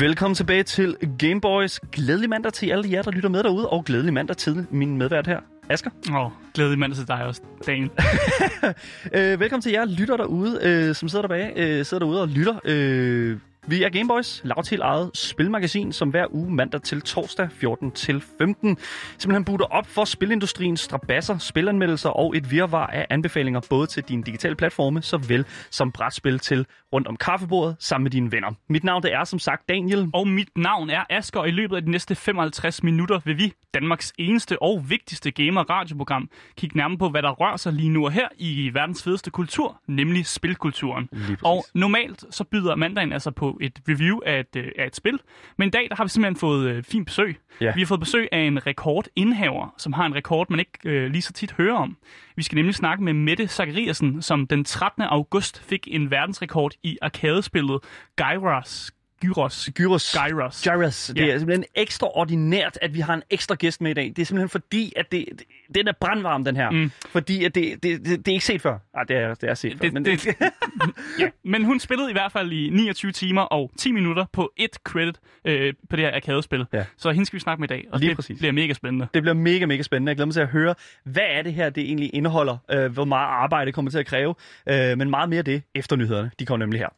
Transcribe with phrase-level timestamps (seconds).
[0.00, 1.80] Velkommen tilbage til Gameboys.
[1.80, 5.26] Glædelig mandag til alle jer, der lytter med derude, og glædelig mandag til min medvært
[5.26, 5.90] her, Asger.
[6.10, 7.90] Åh, oh, glædelig mandag til dig også, Daniel.
[9.16, 12.60] øh, velkommen til jer lytter derude, øh, som sidder derbage, øh, sidder derude og lytter.
[12.64, 13.38] Øh,
[13.68, 18.78] vi er Gameboys, lavt eget spilmagasin, som hver uge mandag til torsdag 14 til 15
[19.18, 24.22] simpelthen butter op for spilindustriens strabasser, spilanmeldelser og et virvar af anbefalinger både til dine
[24.22, 28.52] digitale platforme, såvel som brætspil til rundt om kaffebordet sammen med dine venner.
[28.68, 30.10] Mit navn det er som sagt Daniel.
[30.14, 33.52] Og mit navn er Asker, og i løbet af de næste 55 minutter vil vi,
[33.74, 38.12] Danmarks eneste og vigtigste gamer-radioprogram, kigge nærmere på, hvad der rører sig lige nu og
[38.12, 41.08] her i verdens fedeste kultur, nemlig spilkulturen.
[41.42, 45.20] Og normalt så byder mandagen altså på et review af et, øh, af et spil,
[45.58, 47.36] men i dag der har vi simpelthen fået øh, fint besøg.
[47.60, 47.72] Ja.
[47.74, 51.22] Vi har fået besøg af en rekordindhaver, som har en rekord, man ikke øh, lige
[51.22, 51.96] så tit hører om.
[52.36, 55.02] Vi skal nemlig snakke med Mette Zachariasen, som den 13.
[55.02, 57.80] august fik en verdensrekord i arkadespillet
[58.16, 58.95] Gyros.
[59.20, 59.68] Gyros.
[59.74, 60.16] Gyros.
[60.16, 60.62] Gyros.
[60.68, 61.06] Gyros.
[61.16, 61.32] Det Ja.
[61.34, 64.04] er simpelthen ekstraordinært, at vi har en ekstra gæst med i dag.
[64.16, 65.42] Det er simpelthen fordi, at det, det,
[65.74, 66.70] den er brandvarm, den her.
[66.70, 66.90] Mm.
[67.12, 68.78] Fordi at det, det, det, det er ikke set før.
[68.94, 69.78] Nej, det er, det er set før.
[69.78, 70.26] Det- men det-
[71.20, 74.74] Ja, men hun spillede i hvert fald i 29 timer og 10 minutter på et
[74.84, 76.64] credit øh, på det her arkadespil.
[76.72, 76.84] Ja.
[76.96, 78.38] Så hende skal vi snakke med i dag, og Lige det præcis.
[78.38, 79.06] bliver mega spændende.
[79.14, 80.10] Det bliver mega, mega spændende.
[80.10, 83.04] Jeg glæder mig til at høre, hvad er det her, det egentlig indeholder, øh, hvor
[83.04, 84.34] meget arbejde det kommer til at kræve,
[84.68, 86.30] øh, men meget mere det efter nyhederne.
[86.38, 86.88] De kommer nemlig her.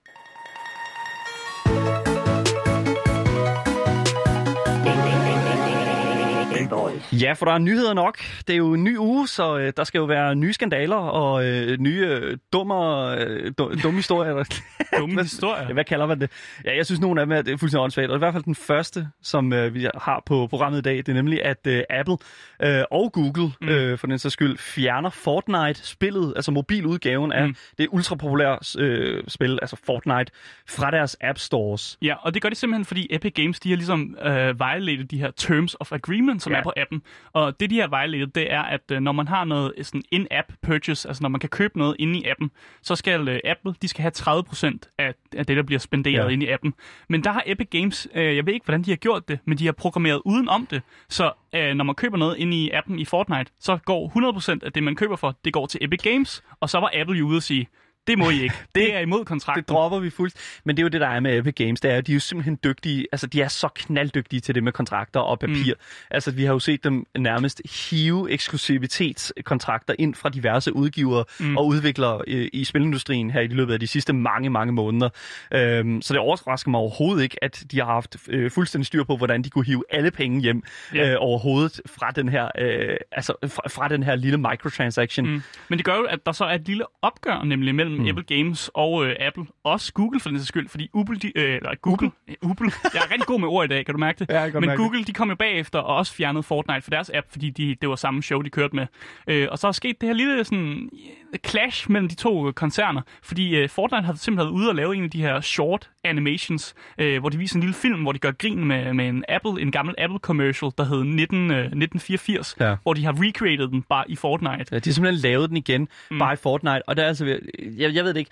[7.13, 8.19] Ja, for der er nyheder nok.
[8.47, 11.45] Det er jo en ny uge, så øh, der skal jo være nye skandaler og
[11.47, 14.35] øh, nye øh, dummer, øh, du- dumme historier.
[14.99, 15.63] Dumme Hvad- historier.
[15.69, 16.31] Ja, hvad kalder man det?
[16.65, 18.11] Ja, jeg synes, nogle af dem er, det er fuldstændig åndssvagt.
[18.11, 21.09] Og i hvert fald den første, som øh, vi har på programmet i dag, det
[21.09, 22.17] er nemlig, at øh, Apple
[22.63, 23.69] øh, og Google, mm.
[23.69, 27.55] øh, for den sags skyld, fjerner Fortnite-spillet, altså mobiludgaven af Mm.
[27.79, 30.33] det ultrapopulære øh, spil, altså Fortnite,
[30.69, 31.99] fra deres App Stores.
[32.03, 35.19] Ja, og det gør de simpelthen, fordi Epic Games, de har ligesom øh, violated de
[35.19, 36.58] her Terms of Agreement, som Ja.
[36.59, 37.03] Er på appen.
[37.33, 40.53] Og det, de har violated, det er, at øh, når man har noget sådan in-app
[40.63, 42.51] purchase, altså når man kan købe noget inde i appen,
[42.83, 46.29] så skal øh, Apple, de skal have 30% af, af det, der bliver spenderet ja.
[46.29, 46.75] inde i appen.
[47.09, 49.59] Men der har Epic Games, øh, jeg ved ikke, hvordan de har gjort det, men
[49.59, 50.83] de har programmeret uden om det.
[51.09, 54.33] Så øh, når man køber noget inde i appen i Fortnite, så går
[54.63, 56.43] 100% af det, man køber for, det går til Epic Games.
[56.61, 57.69] Og så var Apple jo ude og sige,
[58.09, 58.55] det må I ikke.
[58.75, 59.63] Det er imod kontrakten.
[59.63, 60.35] Det dropper vi fuldt.
[60.65, 61.81] Men det er jo det, der er med Epic Games.
[61.81, 63.07] Det er, at de er jo simpelthen dygtige.
[63.13, 65.75] Altså, de er så knalddygtige til det med kontrakter og papir.
[65.75, 65.81] Mm.
[66.11, 71.57] Altså, vi har jo set dem nærmest hive eksklusivitetskontrakter ind fra diverse udgivere mm.
[71.57, 75.09] og udviklere i, i spilindustrien her i løbet af de sidste mange, mange måneder.
[75.55, 79.17] Øhm, så det overrasker mig overhovedet ikke, at de har haft øh, fuldstændig styr på,
[79.17, 80.63] hvordan de kunne hive alle penge hjem
[80.95, 81.11] Ja.
[81.11, 85.27] øh, overhovedet fra den her, øh, altså, fra, fra den her lille microtransaction.
[85.31, 85.43] Mm.
[85.69, 88.09] Men det gør jo, at der så er et lille opgør nemlig mellem mm.
[88.09, 89.45] Apple Games og øh, Apple.
[89.65, 92.11] Også Google for den sags skyld, fordi Google, de, øh, eller Google,
[92.43, 92.73] Google.
[92.95, 94.29] Jeg er rigtig god med ord i dag, kan du mærke det?
[94.31, 96.91] Ja, jeg kan Men mærke Google, de kom jo bagefter og også fjernede Fortnite for
[96.91, 98.87] deres app, fordi de, det var samme show, de kørte med.
[99.29, 100.91] Øh, og så er sket det her lille sådan,
[101.33, 104.75] øh, clash mellem de to øh, koncerner, fordi øh, Fortnite har simpelthen været ude og
[104.75, 108.13] lave en af de her short animations, øh, hvor de viser en lille film, hvor
[108.13, 111.57] de gør grin med, med en Apple, en gammel Apple commercial, der hed 19, øh,
[111.57, 112.77] 1984, Ja.
[112.83, 114.65] hvor de har recreated den bare i Fortnite.
[114.73, 116.19] Ja, de har simpelthen lavet den igen, mm.
[116.19, 117.39] bare i Fortnite, og der er altså,
[117.77, 118.31] jeg, jeg ved det ikke,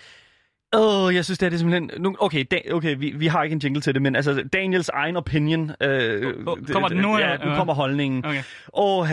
[0.75, 1.91] Åh, oh, jeg synes, det er det simpelthen...
[2.03, 4.89] Nu, okay, da, okay vi, vi har ikke en jingle til det, men altså, Daniels
[4.89, 5.71] egen opinion...
[5.81, 8.25] Øh, Åh, kommer den nu, Ja, nu kommer holdningen.
[8.25, 8.43] Okay.
[8.75, 9.09] Åh,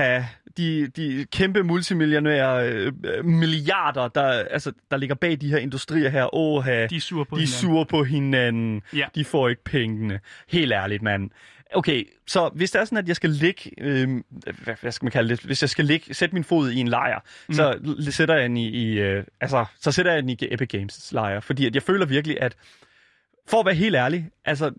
[0.57, 2.93] de, de kæmpe multimillionære øh,
[3.25, 6.35] milliarder, der, altså, der ligger bag de her industrier her.
[6.35, 7.59] Åh, De er sure på de hinanden.
[7.59, 8.81] sure på hinanden.
[8.95, 9.05] Ja.
[9.15, 10.19] De får ikke pengene.
[10.49, 11.29] Helt ærligt, mand.
[11.75, 15.11] Okay, så hvis det er sådan, at jeg skal ligge, øh, hvad, hvad skal man
[15.11, 17.53] kalde det, hvis jeg skal ligge, sætte min fod i en lejr, mm.
[17.53, 21.11] så sætter jeg den i, i øh, altså, så sætter jeg den i Epic Games
[21.11, 22.55] lejr, fordi at jeg føler virkelig, at
[23.47, 24.71] for at være helt ærlig, altså,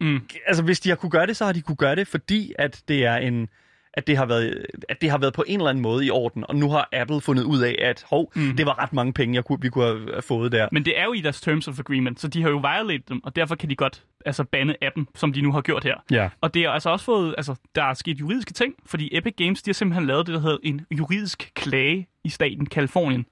[0.00, 0.20] Mm.
[0.46, 2.82] altså hvis de har kunne gøre det, så har de kunne gøre det, fordi at
[2.88, 3.48] det er en
[3.96, 6.44] at det, har været, at det har været på en eller anden måde i orden,
[6.48, 8.56] og nu har Apple fundet ud af, at hov, mm.
[8.56, 10.68] det var ret mange penge, jeg kunne, vi kunne have fået der.
[10.72, 13.24] Men det er jo i deres Terms of Agreement, så de har jo violated dem,
[13.24, 15.94] og derfor kan de godt altså bande appen, som de nu har gjort her.
[16.10, 16.28] Ja.
[16.40, 19.62] Og det er altså også fået, altså der er sket juridiske ting, fordi Epic Games,
[19.62, 23.26] de har simpelthen lavet det, der hedder en juridisk klage i staten Kalifornien.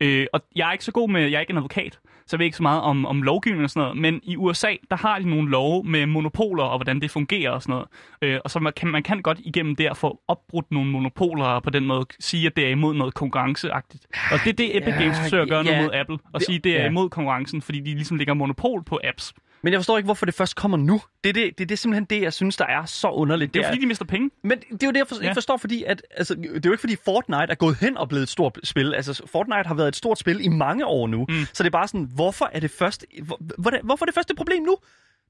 [0.00, 1.98] Øh, og jeg er ikke så god med, jeg er ikke en advokat,
[2.28, 4.74] så jeg ved ikke så meget om, om lovgivning og sådan noget, men i USA,
[4.90, 7.88] der har de nogle love med monopoler og hvordan det fungerer og sådan noget.
[8.22, 11.62] Øh, og så man kan, man kan godt igennem der få opbrudt nogle monopoler og
[11.62, 14.06] på den måde sige, at det er imod noget konkurrenceagtigt.
[14.32, 15.76] Og det er det, Epic Ja, Games forsøger at gøre ja.
[15.76, 18.84] nu mod Apple, og sige, at det er imod konkurrencen, fordi de ligesom lægger monopol
[18.84, 19.34] på apps.
[19.62, 21.00] Men jeg forstår ikke, hvorfor det først kommer nu.
[21.24, 23.54] Det er, det, det, det er simpelthen det, jeg synes, der er så underligt.
[23.54, 24.30] Det er jo fordi, de mister penge.
[24.42, 25.32] Men det er jo det, jeg for, Ja.
[25.32, 28.22] forstår, fordi at, altså, det er jo ikke fordi Fortnite er gået hen og blevet
[28.22, 28.94] et stort spil.
[28.94, 31.26] Altså, Fortnite har været et stort spil i mange år nu.
[31.28, 31.34] Mm.
[31.52, 34.34] Så det er bare sådan, hvorfor er det først, hvor, hvor, hvorfor er det første
[34.34, 34.76] problem nu?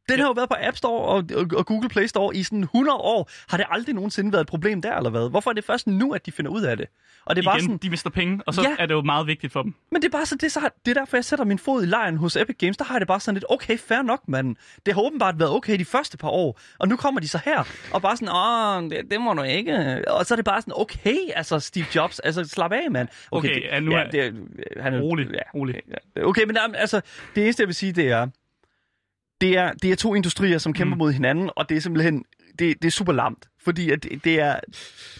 [0.08, 2.62] Den har jo været på App Store og, og, og Google Play Store i sådan
[2.62, 3.30] 100 år.
[3.48, 5.30] Har det aldrig nogensinde været et problem der, eller hvad?
[5.30, 6.86] Hvorfor er det først nu, at de finder ud af det?
[7.24, 8.76] Og det er Igen, bare sådan, de mister penge, og så Ja.
[8.78, 9.74] er det jo meget vigtigt for dem.
[9.92, 11.86] men det er bare så, det, så, det er derfor, jeg sætter min fod i
[11.86, 12.76] lejen hos Epic Games.
[12.76, 14.56] Der har jeg det bare sådan lidt, okay, fair nok, mand.
[14.86, 16.60] Det har åbenbart været okay de første par år.
[16.78, 20.04] Og nu kommer de så her, og bare sådan, åh, det, det må du ikke.
[20.08, 23.08] Og så er det bare sådan, okay, altså Steve Jobs, altså slap af, mand.
[23.30, 24.34] Okay, det, ja, nu er- det,
[24.80, 25.74] han er, Rolig, ja, rolig.
[26.16, 27.00] Ja, Okay, men altså,
[27.34, 28.26] det eneste, jeg vil sige, det er,
[29.40, 30.98] det er, det er to industrier, som kæmper Mm.
[30.98, 32.24] mod hinanden, og det er simpelthen,
[32.58, 34.60] det, det er super lamt, fordi at det, det er,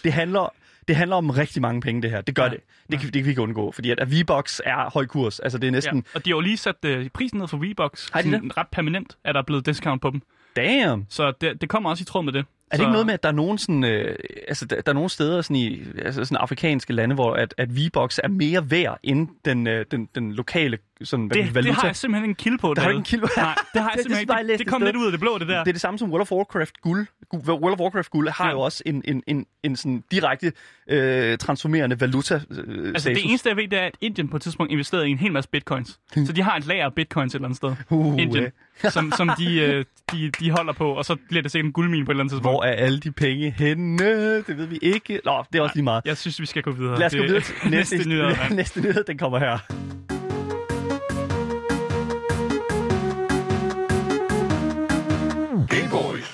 [0.03, 0.53] det handler,
[0.87, 2.21] det handler om rigtig mange penge, det her.
[2.21, 2.49] Det gør Ja.
[2.49, 2.59] det.
[2.91, 5.39] Det, kan, det kan vi ikke undgå, fordi at, at V-Box er høj kurs.
[5.39, 5.71] Altså, det er Ja.
[5.71, 8.09] næsten, Og de har jo lige sat øh, prisen ned for Reeboks.
[8.13, 10.21] Har de Sådan ret permanent er der blevet discount på dem.
[10.55, 11.05] damn.
[11.09, 12.45] Så det, det kommer også i tråd med det.
[12.71, 14.15] Er det ikke noget med, at der er nogen, sådan, øh,
[14.47, 17.69] altså, der, der er nogle steder sådan i altså sådan afrikanske lande, hvor at, at
[17.77, 21.85] V-Box er mere værd end den, øh, den, den lokale sådan, det, man- det har
[21.87, 22.73] jeg simpelthen ingen kilde på.
[22.73, 23.27] Der har ikke en kilde på?
[23.37, 24.51] Nej, det har jeg Det- det simpelthen jeg ikke.
[24.51, 25.59] Det, det et kom lidt ud af det blå, det der.
[25.63, 27.07] Det er det samme som World of Warcraft guld.
[27.35, 28.51] Gu- World of Warcraft guld har Ja.
[28.51, 30.51] jo også en, en, en, en sådan direkte
[30.89, 33.03] øh, transformerende valuta øh, Altså, status.
[33.21, 35.31] det eneste, jeg ved, det er, at Indien på et tidspunkt investerede i en hel
[35.31, 35.99] masse bitcoins.
[36.25, 37.75] Så de har et lager af bitcoins et eller andet sted.
[37.89, 38.43] Uh, Indien.
[38.43, 38.51] øh.
[38.89, 42.05] Som, som de, øh, de, de holder på, og så bliver det sikkert en guldmine
[42.05, 42.53] på et eller andet tidspunkt.
[42.55, 44.35] Hvor er alle de penge henne?
[44.37, 45.21] Det ved vi ikke.
[45.25, 46.01] Nå, det er også lige meget.
[46.05, 46.99] Jeg synes, vi skal gå videre.
[46.99, 48.07] Lad os gå Det- videre til næste, næste
[48.41, 48.55] mand.
[48.55, 49.57] næste nyhed, den kommer her.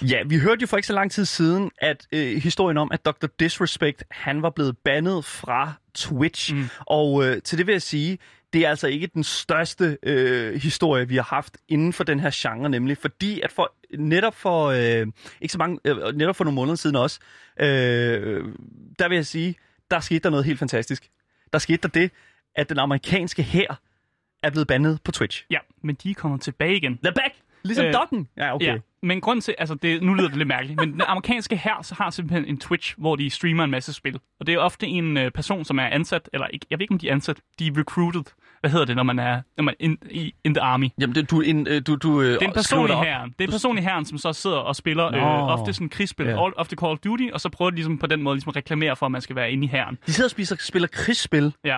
[0.10, 3.06] Ja, vi hørte jo for ikke så lang tid siden, at øh, historien om, at
[3.06, 3.28] Dr.
[3.40, 6.54] Disrespect, han var blevet bandet fra Twitch.
[6.56, 6.66] Mm.
[6.80, 8.18] Og øh, til det vil jeg sige,
[8.56, 12.32] det er altså ikke den største øh, historie, vi har haft inden for den her
[12.34, 15.08] genre, nemlig fordi, at for, netop for øh,
[15.42, 17.20] ikke så mange, øh, netop for nogle måneder siden også,
[17.60, 18.44] øh,
[19.00, 19.56] der vil jeg sige,
[19.92, 21.10] der skete der noget helt fantastisk.
[21.54, 22.12] Der skete der det,
[22.56, 23.80] at den amerikanske hær
[24.44, 25.46] er blevet bandet på Twitch.
[25.50, 26.98] Ja, men de er kommet tilbage igen.
[26.98, 27.36] The back!
[27.66, 28.28] Ligesom øh, Doggen.
[28.38, 28.66] Ja, okay.
[28.66, 31.82] Ja, men grund til, altså det, nu lyder det lidt mærkeligt, men den amerikanske her
[31.82, 34.20] så har simpelthen en Twitch, hvor de streamer en masse spil.
[34.40, 36.92] Og det er ofte en øh, person, som er ansat, eller ikke, jeg ved ikke,
[36.92, 38.24] om de er ansat, de er recruited.
[38.66, 40.90] Hvad hedder det, når man er, når man in, i, in the army?
[41.00, 43.30] Jamen, det, du, en, øh, du, du, øh, Det er en person i herren.
[43.30, 45.18] Det er en person i herren, som så sidder og spiller Nå.
[45.18, 46.52] øh, ofte sådan krigsspil, yeah.
[46.56, 48.96] ofte Call of Duty, og så prøver de ligesom på den måde ligesom at reklamere
[48.96, 49.98] for, at man skal være inde i herren.
[50.06, 51.78] De sidder og spiser, spiller krigsspil Ja.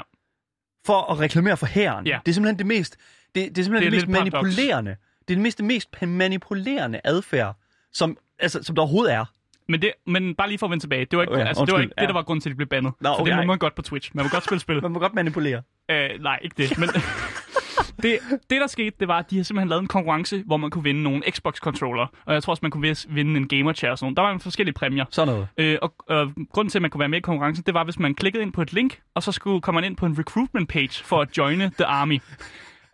[0.85, 2.07] for at reklamere for hæren.
[2.07, 2.19] Ja.
[2.25, 2.97] Det er simpelthen det mest,
[3.35, 4.57] det, det er simpelthen Det det, er mest lidt paradoks.
[4.57, 4.91] manipulerende.
[5.27, 7.55] Det er det mest, det mest manipulerende adfærd,
[7.93, 9.25] som, altså, som der overhovedet er.
[9.69, 11.73] Men, det, men bare lige for at vende tilbage, det var ikke, ja, altså, det,
[11.73, 12.01] var ikke ja.
[12.01, 12.93] det, der var grunden til, at de blev bandet.
[12.99, 14.11] Nå, for okay, det må man godt på Twitch.
[14.13, 14.81] Man må godt spille spil.
[14.81, 15.61] Man må godt manipulere.
[15.91, 16.77] Øh, nej, ikke det.
[16.77, 16.89] Men
[18.03, 18.19] det,
[18.49, 20.83] det, der skete, det var, at de har simpelthen lavet en konkurrence, hvor man kunne
[20.83, 22.07] vinde nogle Xbox-controller.
[22.25, 24.17] Og jeg tror også, man kunne vinde en gamer chair og sådan noget.
[24.17, 25.05] Der var nogle forskellige præmier.
[25.11, 25.47] Sådan noget.
[25.57, 27.99] Øh, og øh, grunden til, at man kunne være med i konkurrencen, det var, hvis
[27.99, 30.69] man klikkede ind på et link, og så skulle komme man ind på en recruitment
[30.69, 32.19] page for at joine The Army.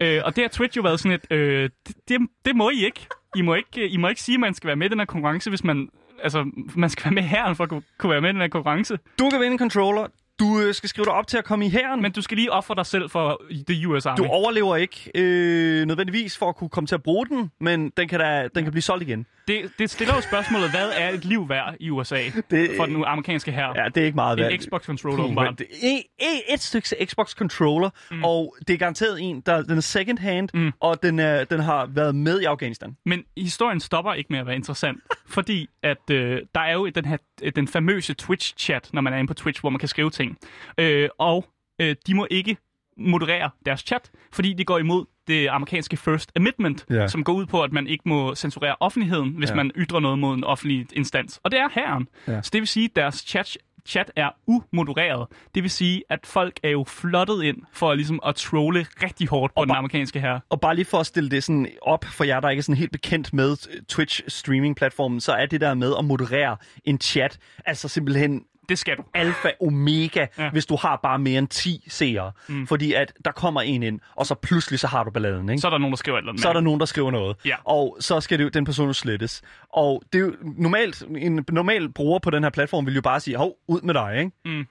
[0.02, 2.86] Øh, og det har Twitch jo været sådan et, øh, det, det, det må I
[2.86, 3.08] ikke.
[3.36, 5.06] I må ikke, I må ikke sige, at man skal være med i den her
[5.06, 5.90] konkurrence, hvis man,
[6.24, 8.48] altså, man skal være med her for at kunne- kunne være med i den her
[8.48, 8.98] konkurrence.
[9.20, 10.08] Du kan vinde en controller.
[10.40, 12.02] Du øh, skal skrive dig op til at komme i hæren.
[12.02, 14.18] Men du skal lige ofre dig selv for The US Army.
[14.18, 18.08] Du overlever ikke øh, nødvendigvis for at kunne komme til at bruge den, men den
[18.08, 19.26] kan, da, den kan blive solgt igen.
[19.48, 23.04] Det, det stiller jo spørgsmålet, hvad er et liv værd i USA Det- for den
[23.06, 23.74] amerikanske her?
[23.76, 24.52] Ja, det er ikke meget værd.
[24.52, 25.62] en Xbox-controller, åbenbart.
[25.62, 28.24] et, et, et stykke Xbox controller, mm.
[28.24, 30.72] og det er garanteret en, der den er second hand, mm.
[30.80, 32.98] og den, er, den har været med i Afghanistan.
[33.06, 35.00] Men historien stopper ikke med at være interessant,
[35.36, 37.18] fordi at øh, der er jo den her
[37.56, 40.38] den famøse Twitch-chat, når man er inde på Twitch, hvor man kan skrive ting.
[40.78, 41.46] Øh, og
[41.82, 42.58] øh, de må ikke
[42.98, 47.08] moderere deres chat, fordi det går imod det amerikanske First Amendment, Ja.
[47.08, 49.56] som går ud på, at man ikke må censurere offentligheden, hvis Ja.
[49.56, 51.40] man ytrer noget mod en offentlig instans.
[51.44, 52.08] Og det er herren.
[52.28, 52.42] Ja.
[52.42, 55.28] Så det vil sige, at deres chat chat er umodereret.
[55.56, 59.54] Det vil sige, at folk er jo flottet ind for ligesom at trolle rigtig hårdt
[59.54, 60.40] på Og den amerikanske her.
[60.50, 62.78] Og bare lige for at stille det sådan op for jer, der ikke er sådan
[62.78, 67.88] helt bekendt med Twitch streaming-platformen, så er det der med at moderere en chat, altså
[67.88, 69.04] simpelthen Det skal du.
[69.14, 70.50] alfa omega, ja.
[70.50, 72.32] Hvis du har bare mere end 10 seere.
[72.48, 72.68] Mm.
[72.68, 75.62] Fordi at der kommer en ind, og så pludselig så har du balladen, ikke?
[75.62, 76.42] Så er der nogen, der skriver et eller andet.
[76.42, 77.38] så er der nogen, der skriver noget.
[77.46, 77.56] Ja.
[77.64, 79.42] Og så skal det den person jo slettes.
[79.74, 83.20] Og det er jo normalt, en normal bruger på den her platform vil jo bare
[83.20, 84.32] sige, hov, ud med dig, ikke?
[84.46, 84.68] Mm.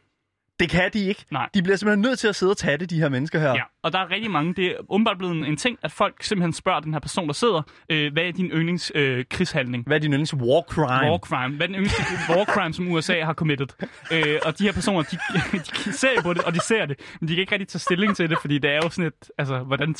[0.62, 1.24] Det kan de ikke.
[1.30, 1.48] Nej.
[1.54, 3.50] De bliver simpelthen nødt til at sidde og tage det, de her mennesker her.
[3.50, 4.54] Ja, og der er rigtig mange.
[4.54, 7.62] Det er åbenbart blevet en, ting, at folk simpelthen spørger den her person, der sidder,
[7.88, 9.86] øh, hvad er din yndlings øh, krigshandling?
[9.86, 11.10] Hvad er din yndlings war crime?
[11.10, 11.56] War crime.
[11.56, 13.66] Hvad er den yngste war crime, som USA har committed?
[14.12, 15.18] Øh, og de her personer, de,
[15.84, 18.16] de ser på det, og de ser det, men de kan ikke rigtig tage stilling
[18.16, 19.94] til det, fordi det er jo sådan et, altså, hvordan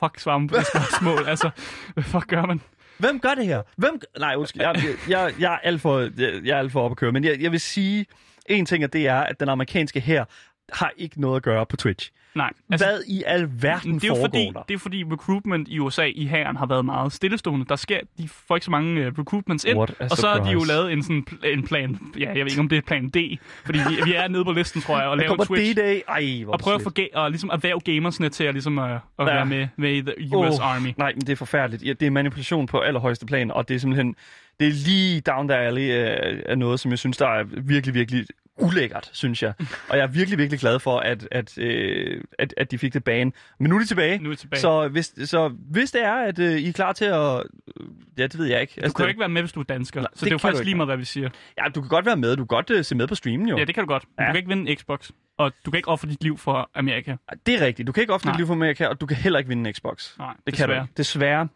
[0.00, 1.28] fuck svarer man på det spørgsmål?
[1.28, 1.50] Altså,
[1.94, 2.60] hvad fuck gør man?
[2.98, 3.62] Hvem gør det her?
[3.76, 4.00] Hvem...
[4.18, 4.62] Nej, undskyld.
[4.62, 7.12] Jeg, jeg, jeg, er alt for, jeg, jeg er alt for op at køre.
[7.12, 8.06] Men jeg, jeg vil sige,
[8.48, 10.24] en ting, at det er, at den amerikanske her
[10.72, 12.10] har ikke noget at gøre på Twitch.
[12.34, 12.50] Nej.
[12.70, 14.62] Altså, Hvad i alverden det er, jo foregår fordi, der?
[14.62, 17.66] det er fordi recruitment i USA i hæren har været meget stillestående.
[17.68, 20.50] Der sker, de får ikke så mange uh, recruitments ind, What og så har de
[20.50, 23.16] jo lavet en, sådan, en plan, ja, jeg ved ikke om det er plan D,
[23.64, 25.78] fordi vi, vi er nede på listen, tror jeg, og laver Twitch.
[25.78, 26.00] D-Day.
[26.08, 28.84] Ej, hvor Og prøve at, få ga- og ligesom erhverve gamersne til at, ligesom, uh,
[28.90, 29.24] at Ja.
[29.24, 30.94] være med, med i the US Åh, Army.
[30.96, 31.82] Nej, men det er forfærdeligt.
[31.86, 34.16] Ja, det er manipulation på allerhøjeste plan, og det er simpelthen
[34.60, 37.94] det er lige down the alley af, af noget, som jeg synes, der er virkelig,
[37.94, 38.26] virkelig
[38.60, 39.52] ulækkert, synes jeg.
[39.88, 43.04] Og jeg er virkelig, virkelig glad for, at, at, øh, at, at de fik det
[43.04, 43.32] bane.
[43.60, 44.18] Men nu er de tilbage.
[44.18, 44.60] Nu er de tilbage.
[44.60, 47.42] Så hvis, så hvis det er, at øh, I er klar til at...
[47.80, 47.86] øh,
[48.18, 48.80] Ja, det ved jeg ikke.
[48.86, 50.34] Du kan jo ikke være med, hvis du er dansker, Nej, så det det er
[50.34, 51.28] jo faktisk lige meget, hvad vi siger.
[51.58, 52.36] Ja, du kan godt være med.
[52.36, 53.58] Du kan godt øh, se med på streamen, jo.
[53.58, 54.04] Ja, det kan du godt.
[54.16, 54.26] Men Ja.
[54.28, 57.16] du kan ikke vinde en Xbox, og du kan ikke ofre dit liv for Amerika.
[57.46, 57.86] Det er rigtigt.
[57.86, 58.36] Du kan ikke ofte Nej.
[58.36, 60.18] liv for Amerika, og du kan heller ikke vinde en Xbox.
[60.18, 60.86] Nej, Det kan du desværre.
[60.96, 61.48] Desværre.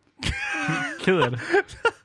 [1.05, 1.41] Ked af det.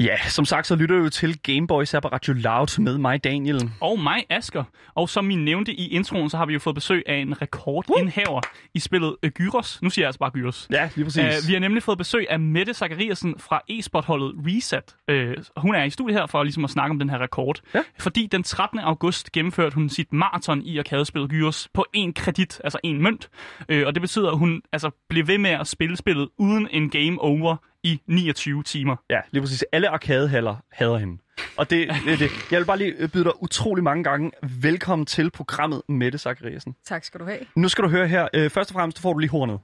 [0.00, 3.70] Ja, som sagt, så lytter du til Gameboys her på Radio Loud med mig, Daniel.
[3.80, 4.64] Og mig, Asker.
[4.94, 8.40] Og som I nævnte i introen, så har vi jo fået besøg af en rekordindhaver
[8.74, 9.82] i spillet uh, Gyros.
[9.82, 10.68] Nu siger jeg altså bare Gyros.
[10.72, 11.22] Ja, lige præcis.
[11.22, 14.96] Uh, vi har nemlig fået besøg af Mette Zachariasen fra e-sportholdet Reset.
[15.12, 17.60] Uh, hun er i studiet her for ligesom at snakke om den her rekord.
[17.74, 17.82] Ja.
[17.98, 18.78] Fordi den 13.
[18.78, 23.28] august gennemførte hun sit maraton i arkadespillet Gyros på en kredit, altså en mønt.
[23.72, 26.90] Uh, og det betyder, at hun altså, blev ved med at spille spillet uden en
[26.90, 28.96] game over i 29 timer.
[29.10, 29.64] Ja, lige præcis.
[29.72, 31.18] Alle arkadehaller hader hende.
[31.56, 32.30] Og det, det, det.
[32.50, 34.30] Jeg vil bare lige øh, byde dig utrolig mange gange
[34.60, 36.74] velkommen til programmet Mette Zachariasen.
[36.86, 37.38] Tak skal du have.
[37.56, 38.28] Nu skal du høre her.
[38.34, 39.58] Øh, først og fremmest, får du lige hornet.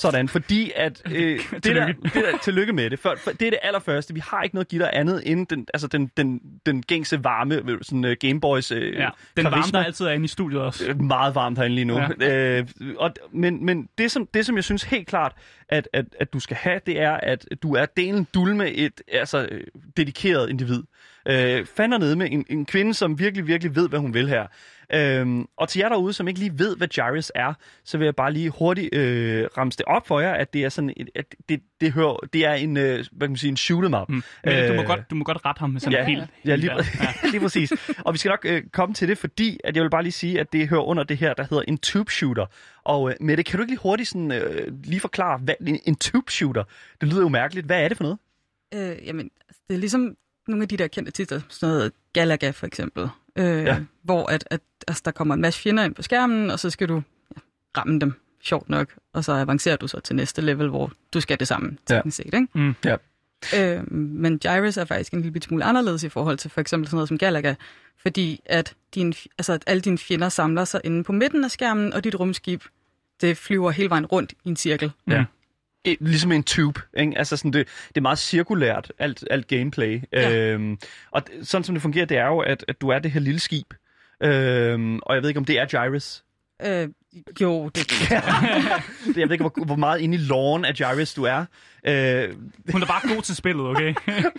[0.00, 1.02] Sådan, fordi at...
[1.10, 1.12] Øh,
[1.52, 2.98] det der, det der, tillykke med det.
[2.98, 4.14] For, for, det er det allerførste.
[4.14, 7.78] Vi har ikke noget dig andet end den, altså den, den, den gængse varme øh,
[7.82, 10.88] sådan, uh, Gameboys uh, Ja, den varme, der altid er inde i studiet også.
[10.88, 12.00] Øh, meget varmt herinde lige nu.
[12.20, 12.58] Ja.
[12.58, 12.66] Øh,
[12.98, 15.32] og, men men det, som, det, som jeg synes helt klart,
[15.68, 19.48] at, at, at du skal have, det er, at du er delen dulme et altså,
[19.50, 19.60] øh,
[19.96, 20.82] dedikeret individ.
[21.28, 24.46] Øh, fander nede med en, en kvinde, som virkelig, virkelig ved, hvad hun vil her.
[24.92, 28.16] Øhm, og til jer derude, som ikke lige ved, hvad Gyrus er, så vil jeg
[28.16, 31.34] bare lige hurtigt øh, ramse det op for jer, at det er sådan, et- at
[31.48, 34.08] det, det, hører, det er en, øh, hvad kan man sige, en shoot 'em up.
[34.08, 34.22] Mm.
[34.44, 36.24] Men du, må Øh, godt, du må godt rette ham med sådan Ja, helt...
[36.44, 36.80] ja lige, ja.
[37.30, 37.72] lige præcis.
[37.98, 40.40] Og vi skal nok øh, komme til det, fordi at jeg vil bare lige sige,
[40.40, 42.46] at det hører under det her, der hedder en tube shooter.
[42.84, 45.96] Og øh, Mette, kan du ikke lige hurtigt sådan, øh, lige forklare, hvad en, en
[45.96, 46.64] tube shooter,
[47.00, 47.66] det lyder jo mærkeligt.
[47.66, 48.18] Hvad er det for noget?
[48.74, 50.16] Øh, jamen, altså, det er ligesom
[50.48, 53.62] nogle af de der kendte titler, sådan noget Galaga for eksempel, øh, Ja.
[53.62, 53.78] ja.
[54.02, 56.88] hvor at, at, altså, der kommer en masse fjender ind på skærmen, og så skal
[56.88, 56.94] du
[57.36, 57.40] ja,
[57.76, 58.12] ramme dem,
[58.42, 61.76] sjovt nok, og så avancerer du så til næste level, hvor du skal det samme,
[61.90, 61.94] Ja.
[61.96, 62.46] teknisk set, ikke?
[62.54, 62.74] Mm.
[62.84, 62.96] Ja.
[63.56, 66.96] Øh, men Gyrus er faktisk en lille smule anderledes i forhold til for eksempel sådan
[66.96, 67.54] noget som Galaga,
[68.02, 71.92] fordi at, din, altså, at alle dine fjender samler sig inde på midten af skærmen,
[71.92, 72.62] og dit rumskib,
[73.20, 74.92] det flyver hele vejen rundt i en cirkel.
[75.08, 75.24] Ja.
[76.00, 77.18] Ligesom en tube, ikke?
[77.18, 80.00] Altså sådan det, det er meget cirkulært, alt, alt gameplay.
[80.12, 80.36] Ja.
[80.38, 80.78] Øhm,
[81.10, 83.40] og sådan som det fungerer, det er jo, at, at du er det her lille
[83.40, 83.74] skib.
[84.22, 86.22] Øhm, og jeg ved ikke, om det er Gyrus.
[86.62, 86.88] Øh,
[87.40, 91.44] jo, det Jeg ved ikke, hvor, hvor meget inde i loven af Gyrus du er.
[91.86, 92.28] Øh,
[92.72, 93.94] Hun er bare god til spillet, okay?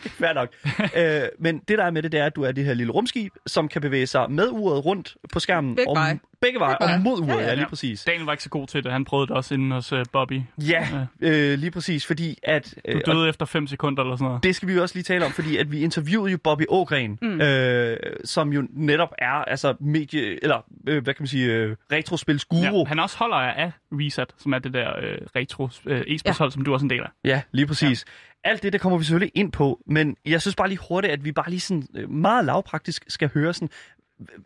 [0.08, 0.50] Fair nok.
[0.98, 2.94] øh, men det, der er med det, det er, at du er det her lille
[2.94, 5.76] rumskib, som kan bevæge sig med uret rundt på skærmen.
[5.76, 6.20] Begge og, veje.
[6.42, 7.56] Begge veje, og mod uret, ja, Ja, ja, ja.
[7.56, 8.04] lige præcis.
[8.04, 8.92] Daniel var ikke så god til det.
[8.92, 10.42] Han prøvede det også inden hos uh, Bobby.
[10.58, 10.88] Ja,
[11.22, 12.74] øh, lige præcis, fordi at...
[12.76, 14.44] Du Øh, og døde efter 5 sekunder eller sådan noget.
[14.44, 17.20] det skal vi jo også lige tale om, fordi at vi interviewede jo Bobby Ågren,
[17.22, 17.42] mm.
[17.42, 22.78] øh, som jo netop er altså medie, eller øh, hvad kan man sige, øh, retrospilsguru.
[22.78, 26.54] Ja, han også holder af Reset, som er det der øh, retro øh, e-sportshold, ja.
[26.54, 27.10] som du også en del af.
[27.26, 28.06] Ja, lige præcis.
[28.08, 28.50] Ja.
[28.50, 31.26] Alt det, der kommer vi selvfølgelig ind på, men jeg synes bare lige hurtigt, at
[31.26, 33.70] vi bare lige sådan øh, meget lavpraktisk skal høre sådan,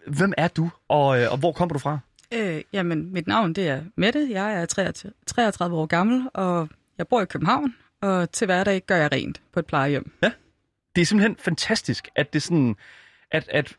[0.07, 1.99] hvem er du, og, øh, og hvor kommer du fra?
[2.33, 4.27] Øh, jamen, mit navn det er Mette.
[4.31, 7.75] Jeg er 33 33 år gammel, og jeg bor i København.
[8.01, 10.11] Og til hverdag gør jeg rent på et plejehjem.
[10.95, 12.75] det er simpelthen fantastisk, at det sådan,
[13.31, 13.75] at, at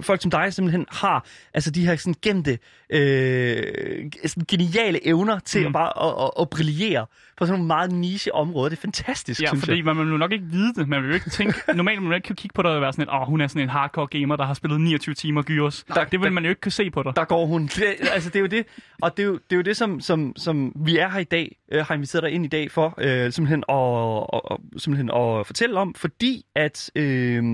[0.00, 2.58] folk som dig simpelthen har altså de her sådan gemte,
[2.90, 5.66] øh, sådan geniale evner til Mm.
[5.66, 7.06] at bare at, at, at brillere
[7.36, 8.68] på sådan nogle meget niche områder.
[8.68, 9.84] Det er fantastisk, Ja, synes fordi jeg.
[9.84, 10.88] man vil jo nok ikke vide det.
[10.88, 11.54] Man vil jo ikke tænke...
[11.74, 13.40] Normalt vil man ikke kunne kigge på dig og være sådan et, åh, oh, hun
[13.40, 15.84] er sådan en hardcore gamer, der har spillet 29 timer Gyros.
[15.88, 17.12] Der- det vil der- man jo ikke kunne se på dig.
[17.16, 17.62] Der går hun.
[17.66, 18.66] Det, altså, det er jo det.
[19.02, 21.24] Og det er jo det, er jo det som, som, som vi er her i
[21.24, 25.10] dag, øh, har inviteret dig ind i dag for, øh, simpelthen, at, og, og, simpelthen
[25.10, 26.90] at fortælle om, fordi at...
[26.94, 27.44] Øh,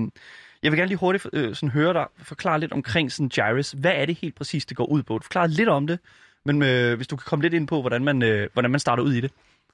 [0.63, 3.71] jeg vil gerne lige hurtigt øh, sådan høre dig forklare lidt omkring sådan Gyrus.
[3.71, 5.17] Hvad er det helt præcis, det går ud på?
[5.17, 5.99] Du forklarer lidt om det,
[6.45, 9.03] men øh, hvis du kan komme lidt ind på, hvordan man, øh, hvordan man starter
[9.03, 9.31] ud i det.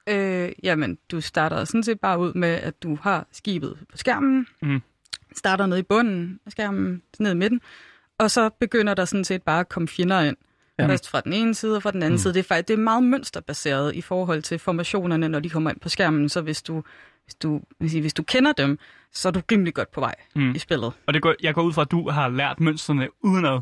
[0.08, 4.46] Øh, jamen, du starter sådan set bare ud med, at du har skibet på skærmen.
[4.62, 4.82] Mhm.
[5.36, 7.60] Starter nede i bunden af skærmen, ned i midten.
[8.18, 10.36] Og så begynder der sådan set bare at komme fjender ind.
[10.78, 10.86] Ja.
[10.86, 12.14] Først fra den ene side og fra den anden Mm.
[12.14, 12.18] mm.
[12.18, 12.34] side.
[12.34, 15.80] Det er, faktisk, det er meget mønsterbaseret i forhold til formationerne, når de kommer ind
[15.80, 16.28] på skærmen.
[16.28, 16.82] Så hvis du
[17.28, 18.78] hvis du, hvis, hvis du kender dem,
[19.12, 20.50] så er du rimelig godt på vej Mm.
[20.54, 20.92] i spillet.
[21.06, 23.60] Og det går, jeg går ud fra, at du har lært mønstrene udenad.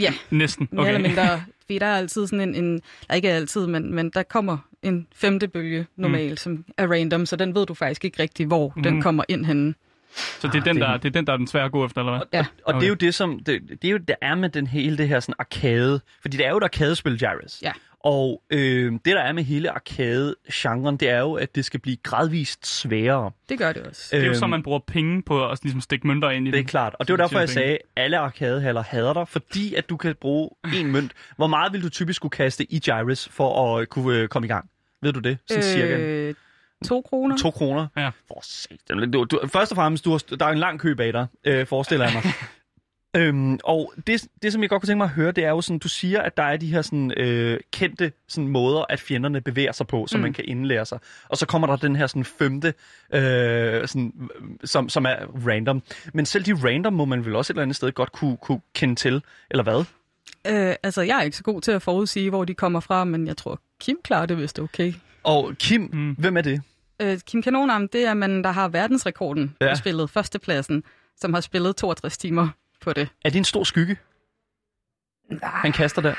[0.00, 0.12] Ja.
[0.30, 0.68] Næsten.
[0.72, 0.76] Okay.
[0.76, 4.10] Mere eller mindre, fordi der er altid sådan en, en eller ikke altid, men, men
[4.10, 6.36] der kommer en femte bølge normalt, mm.
[6.36, 8.82] som er random, så den ved du faktisk ikke rigtig, hvor mm.
[8.82, 9.74] Den kommer ind henne.
[10.14, 11.72] Så det er, Ah, den, er- der, det er den, der er den svære at
[11.72, 12.20] gå efter, eller hvad?
[12.32, 12.46] Ja.
[12.64, 12.78] Og okay.
[12.80, 15.08] det er jo det, som det, det er jo det er med den hele det
[15.08, 17.62] her sådan arcade, fordi det er jo et arcade-spil, Jairus.
[17.62, 17.72] Ja.
[18.04, 21.96] Og øh, det, der er med hele arcade-genren, det er jo, at det skal blive
[22.02, 23.30] gradvist sværere.
[23.48, 24.08] Det gør det også.
[24.10, 26.50] Det er jo Øhm, så, man bruger penge på at ligesom stikke mønter ind i
[26.50, 26.68] Det er den.
[26.68, 26.96] klart.
[26.98, 29.96] Og det var derfor, jeg tjener sagde, at alle arcadehaller hader dig, fordi at du
[29.96, 31.12] kan bruge en mønt.
[31.36, 34.48] Hvor meget vil du typisk skulle kaste i Gyrus for at kunne øh, komme i
[34.48, 34.70] gang?
[35.02, 35.38] Ved du det?
[35.48, 35.70] Sådan øh...
[35.70, 35.96] cirka.
[35.96, 36.34] Øh,
[36.88, 37.36] to kroner.
[37.36, 37.86] To kroner?
[37.96, 38.10] Ja.
[38.28, 39.10] For satan.
[39.10, 41.66] Du, du, først og fremmest, du har, der er en lang kø bag dig, øh,
[41.66, 42.22] forestiller jeg mig.
[43.16, 45.60] øhm, og det, det, som jeg godt kunne tænke mig at høre, det er jo
[45.60, 49.40] sådan, du siger, at der er de her sådan, øh, kendte sådan, måder, at fjenderne
[49.40, 50.22] bevæger sig på, som mm.
[50.22, 50.98] Man kan indlære sig.
[51.28, 52.74] Og så kommer der den her sådan, femte,
[53.14, 54.12] øh, sådan,
[54.64, 55.82] som, som er random.
[56.14, 58.60] Men selv de random må man vel også et eller andet sted godt kunne, kunne
[58.74, 59.84] kende til, eller hvad?
[60.46, 63.26] Øh, altså, jeg er ikke så god til at forudsige, hvor de kommer fra, men
[63.26, 64.92] jeg tror, Kim klarer det, hvis det er okay.
[65.22, 66.16] Og Kim, Mm.
[66.18, 66.62] hvem er det?
[67.02, 69.68] Øh, Kim Kanonarm, det er manden, der har verdensrekorden ja.
[69.70, 70.82] på spillet, førstepladsen,
[71.16, 72.48] som har spillet 62 timer
[72.80, 73.08] på det.
[73.24, 73.96] Er det en stor skygge,
[75.42, 76.14] han kaster der?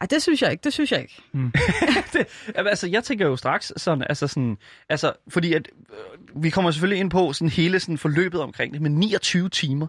[0.00, 1.22] Ej, det synes jeg ikke, det synes jeg ikke.
[2.12, 6.70] det, altså, jeg tænker jo straks sådan, altså sådan, altså, fordi at, øh, vi kommer
[6.70, 9.86] selvfølgelig ind på sådan hele sådan forløbet omkring det, men 29 timer,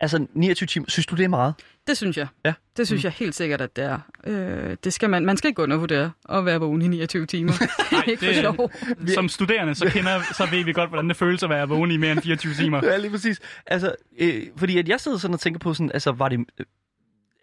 [0.00, 1.54] altså 29 timer, synes du det er meget?
[1.86, 2.26] Det synes jeg.
[2.44, 2.52] Ja.
[2.76, 3.04] Det synes mm.
[3.04, 3.98] jeg helt sikkert, at det er.
[4.26, 7.52] Øh, det skal man, man skal ikke undervurdere at være vågen i 29 timer.
[8.08, 8.70] ikke for det- sjov.
[9.14, 11.96] Som studerende, så, kender, så ved vi godt, hvordan det føles at være vågen i
[11.96, 12.80] mere end 24 timer.
[12.84, 13.40] Ja, lige præcis.
[13.66, 16.38] Altså, øh, fordi at jeg sidder sådan og tænker på sådan, altså, var det,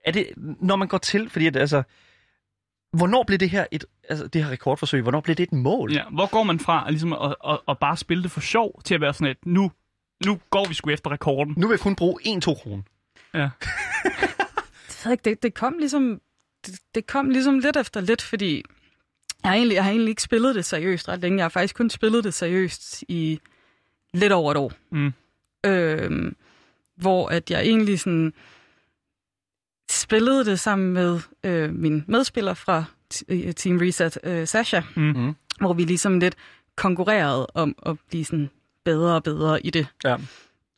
[0.05, 0.27] er det,
[0.61, 1.83] når man går til, fordi at, altså,
[2.93, 5.93] hvornår blev det her et, altså, det her rekordforsøg, hvornår blev det et mål?
[5.93, 8.81] Ja, hvor går man fra at, ligesom at, at, at bare spille det for sjov,
[8.83, 9.71] til at være sådan et, nu,
[10.25, 11.53] nu går vi sgu efter rekorden?
[11.57, 12.83] Nu vil jeg kun bruge 1-2 kroner.
[13.33, 13.49] Ja.
[14.87, 16.21] Det, ved jeg ikke, det, det kom ligesom
[16.65, 18.63] det, det kom ligesom lidt efter lidt, fordi
[19.43, 21.37] jeg har, egentlig, jeg har egentlig ikke spillet det seriøst ret længe.
[21.37, 23.39] Jeg har faktisk kun spillet det seriøst i
[24.13, 24.71] lidt over et år.
[24.91, 25.13] Mm.
[25.65, 26.35] Øhm,
[26.95, 28.33] hvor at jeg egentlig sådan
[29.91, 32.83] spillede det sammen med øh, min medspiller fra
[33.29, 35.03] øh, Team Reset, øh, Sasha, Mm.
[35.03, 35.35] Mm.
[35.59, 36.35] hvor vi ligesom lidt
[36.75, 38.49] konkurrerede om at blive sådan
[38.85, 39.87] bedre og bedre i det.
[40.03, 40.15] Ja.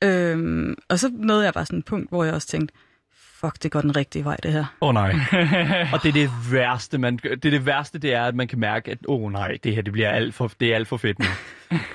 [0.04, 2.76] Øhm, og så nåede jeg bare sådan et punkt, hvor jeg også tænkte,
[3.14, 4.66] fuck, det går den rigtige vej, det her.
[4.82, 5.12] Åh oh, nej.
[5.94, 8.60] og det er det værste, man, det, er det værste, det er, at man kan
[8.60, 10.98] mærke, at åh oh, nej, det her det bliver alt for, det er alt for
[10.98, 11.26] fedt nu.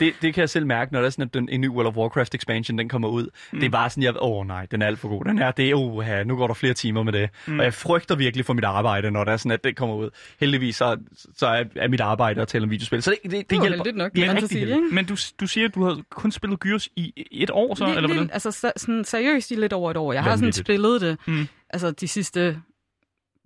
[0.01, 1.87] Det, det kan jeg selv mærke, når der er sådan, at den, en ny World
[1.89, 3.29] of Warcraft expansion, den kommer ud.
[3.53, 3.59] Mm.
[3.61, 5.25] Det er bare sådan, jeg, åh oh, nej, den er alt for god.
[5.25, 7.31] Den her, det er, oh, ja, nu går der flere timer med det.
[7.47, 7.59] Mm.
[7.59, 10.11] Og jeg frygter virkelig for mit arbejde, når der er sådan, at det kommer ud.
[10.41, 10.97] Heldigvis så,
[11.37, 13.03] så er, er mit arbejde at tale om videospil.
[13.03, 13.93] Så det, det, det, Det hjælper.
[13.93, 14.81] nok, er så rigtig sige, ikke?
[14.93, 17.97] Men du, du siger, at du har kun spillet Gyros i et år så, Lige-
[17.97, 18.31] eller hvordan?
[18.33, 20.13] Altså så, sådan seriøst i lidt over et år.
[20.13, 21.47] Jeg har sådan spillet det, Mm.
[21.71, 22.57] altså de sidste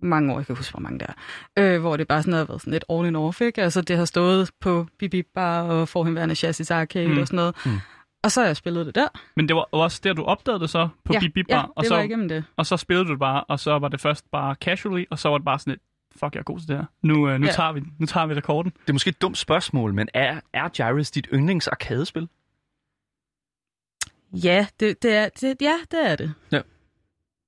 [0.01, 1.05] mange år, jeg kan huske, hvor mange der
[1.55, 3.61] er, øh, hvor det bare sådan har været sådan lidt all in off, ikke?
[3.63, 7.17] Altså det har stået på Bibi Bar og Forhenværende Chassis Arcade Mm.
[7.17, 7.55] og sådan noget.
[7.65, 7.71] Mm.
[8.23, 9.07] Og så har jeg spillet det der.
[9.35, 11.73] Men det var også der, du opdagede det så på ja, ja, Bar, det og,
[11.77, 12.43] var så, igennem det.
[12.57, 15.29] og så spillede du det bare, og så var det først bare casually, og så
[15.29, 15.79] var det bare sådan et,
[16.19, 16.85] fuck, jeg er god til det her.
[17.01, 17.51] Nu, øh, nu, Ja.
[17.51, 18.71] tager, vi, nu tager vi rekorden.
[18.81, 22.27] Det er måske et dumt spørgsmål, men er, er Gyrus dit yndlings arkadespil?
[24.33, 26.33] Ja, det, det er, det, ja, det er det.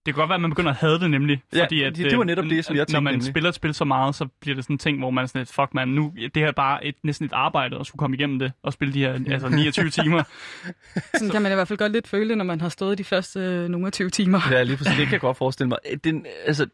[0.06, 1.42] Det kan godt være, at man begynder at have det nemlig.
[1.54, 3.28] Ja, fordi at, det- det var øh, netop det, som jeg Når tænkte man nemlig.
[3.28, 5.42] spiller et spil så meget, så bliver det sådan en ting, hvor man er sådan
[5.42, 8.16] et, fuck man, nu, det her er bare et, næsten et arbejde at skulle komme
[8.18, 10.24] igennem det, og spille de her altså 29 timer.
[11.14, 13.40] Sådan kan man i hvert fald godt lidt føle, når man har stået de første
[13.40, 14.40] øh, nogle af 20 timer.
[14.52, 14.94] Ja, lige præcis.
[14.98, 15.78] Det kan jeg godt forestille mig.
[16.04, 16.68] Den, altså,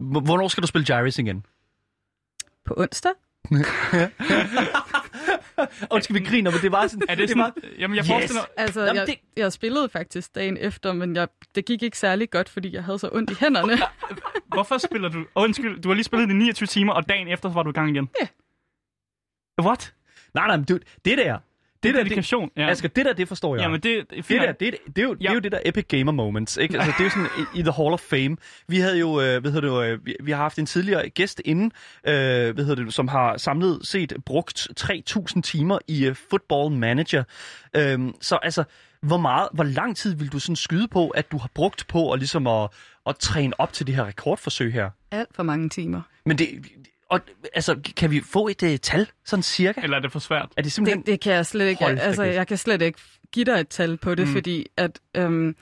[0.00, 1.46] hvornår skal du spille Gyrus igen?
[2.66, 3.10] På onsdag?
[5.90, 7.06] Undskyld, vi griner, men det var sådan...
[7.08, 8.08] Er det det var, sådan, jamen jeg Yes.
[8.10, 11.98] forestiller Altså, Jamen, jeg, det- jeg spillede faktisk dagen efter, men jeg, det gik ikke
[11.98, 13.72] særlig godt, fordi jeg havde så ondt i hænderne.
[14.54, 15.24] Hvorfor spiller du...
[15.34, 17.70] Oh, undskyld, du har lige spillet de 29 timer, og dagen efter så var du
[17.70, 18.08] i gang igen.
[18.20, 18.26] Ja.
[19.62, 19.94] What?
[20.34, 21.38] nej, nej, men det, det der...
[21.84, 22.50] Det der, det, dedikation.
[22.56, 22.70] Ja.
[22.70, 23.62] Asger, det der, det forstår jeg.
[23.62, 25.84] Jamen det, det, Det der, det, det, er jo, det er jo det der epic
[25.88, 26.78] gamer moments, ikke?
[26.78, 28.36] Altså, det er jo sådan i, i The Hall of Fame.
[28.68, 31.42] Vi havde jo, øh, hvad hedder det, øh, vi, vi har haft en tidligere gæst
[31.44, 31.72] inden,
[32.06, 32.14] øh,
[32.54, 37.24] hvad hedder det, som har samlet set brugt 3.000 timer i uh, Football Manager.
[37.76, 38.64] Øhm, så altså,
[39.02, 42.12] hvor meget, hvor lang tid vil du sådan skyde på, at du har brugt på
[42.12, 42.70] at ligesom at,
[43.06, 44.90] at træne op til det her rekordforsøg her?
[45.10, 46.00] Alt for mange timer.
[46.26, 46.48] Men det,
[47.10, 47.20] og,
[47.54, 49.80] altså, kan vi få et uh, tal, sådan cirka?
[49.80, 50.48] Eller er det for svært?
[50.56, 50.98] Er det simpelthen...
[51.00, 51.84] Det, det kan jeg slet ikke.
[51.84, 52.98] Hold Altså, jeg kan slet ikke
[53.32, 54.32] give dig et tal på det, Mm.
[54.32, 55.56] fordi at øhm,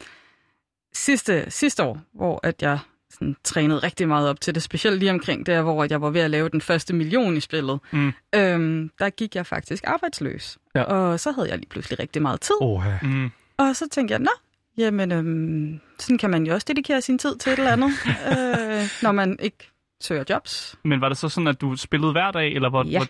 [0.94, 2.78] sidste, sidste år, hvor at jeg
[3.10, 6.20] sådan, trænet rigtig meget op til det, specielt lige omkring der, hvor jeg var ved
[6.20, 7.78] at lave den første million i spillet.
[7.90, 8.12] Mm.
[8.34, 10.58] Øhm, der gik jeg faktisk arbejdsløs.
[10.74, 10.82] Ja.
[10.82, 12.54] Og så havde jeg lige pludselig rigtig meget tid.
[12.60, 12.98] Oh, ja.
[13.08, 13.30] Mm.
[13.56, 14.30] Og så tænkte jeg, nå,
[14.78, 17.90] jamen, øhm, sådan kan man jo også dedikere sin tid til et eller andet,
[18.30, 19.71] øh, når man ikke
[20.04, 20.76] søger jobs.
[20.84, 22.84] Men var det så sådan, at du spillede hver dag, eller hvor...
[22.84, 22.98] Ja.
[22.98, 23.06] hvor...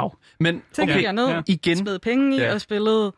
[0.00, 0.10] Wow.
[0.40, 1.34] Men Så okay, gik jeg ned, ja.
[1.34, 1.42] ja.
[1.46, 2.54] igen, spillede penge i Ja.
[2.54, 3.12] og spillede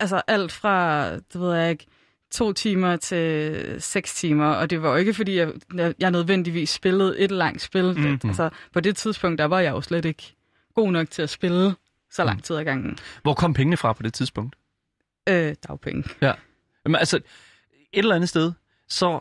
[0.00, 1.86] altså alt fra, det ved jeg ikke,
[2.30, 5.52] to timer til seks timer, og det var jo ikke, fordi jeg,
[5.98, 7.94] jeg, nødvendigvis spillede et langt spil.
[7.96, 8.02] Mm.
[8.02, 8.20] Mm.
[8.24, 10.36] Altså, på det tidspunkt, der var jeg jo slet ikke
[10.74, 11.74] god nok til at spille
[12.10, 12.98] så lang tid ad gangen.
[13.22, 14.56] hvor kom pengene fra på det tidspunkt?
[15.28, 16.04] Øh, dagpenge.
[16.84, 17.22] Jamen, altså, et
[17.92, 18.52] eller andet sted,
[18.88, 19.20] så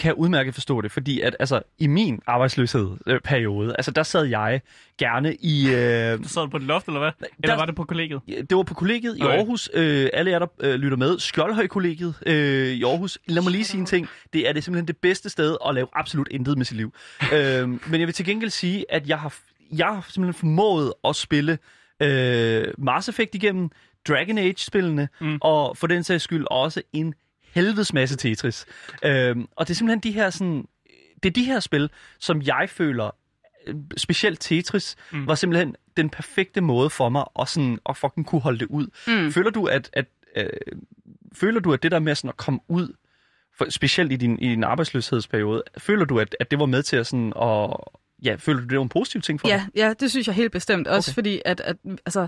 [0.00, 4.60] kan udmærket forstå det, fordi at altså, i min arbejdsløshedsperiode, periode, altså der sad jeg
[4.98, 5.66] gerne i...
[5.66, 7.10] Øh, Så sad du på et loft, eller hvad?
[7.42, 8.20] Eller var det på kollegiet?
[8.26, 9.36] det var på kollegiet i Okay.
[9.36, 9.70] Aarhus.
[9.74, 11.18] Øh, alle jer, der øh, lytter med.
[11.18, 13.18] Skjoldhøj-kollegiet øh, i Aarhus.
[13.26, 14.08] Lad mig lige sige en ting.
[14.32, 16.94] Det er det simpelthen det bedste sted at lave absolut intet med sit liv.
[17.34, 19.34] øh, men jeg vil til gengæld sige, at jeg har,
[19.76, 21.58] jeg har simpelthen formået at spille
[22.02, 23.70] øh, Mars Effect igennem,
[24.08, 25.38] Dragon Age-spillene, mm.
[25.40, 27.14] og for den sags skyld også en
[27.52, 28.66] helvedes masse Tetris.
[29.04, 30.64] Øh, og det er simpelthen de her sådan...
[31.22, 33.10] Det er de her spil, som jeg føler,
[33.66, 35.18] øh, specielt Tetris, Mm.
[35.18, 35.26] mm.
[35.26, 38.86] var simpelthen den perfekte måde for mig at, sådan, at fucking kunne holde det ud.
[39.06, 39.32] Mm.
[39.32, 40.46] Føler du, at, at øh,
[41.34, 42.94] føler du, at det der med sådan at komme ud,
[43.58, 46.96] for, specielt i din, i din arbejdsløshedsperiode, føler du, at, at det var med til
[46.96, 47.76] at sådan, at,
[48.24, 49.76] ja, føler du, det var en positiv ting for Ja, dig?
[49.82, 50.88] ja, det synes jeg helt bestemt.
[50.88, 51.14] Også Okay.
[51.14, 52.26] fordi, at, at altså,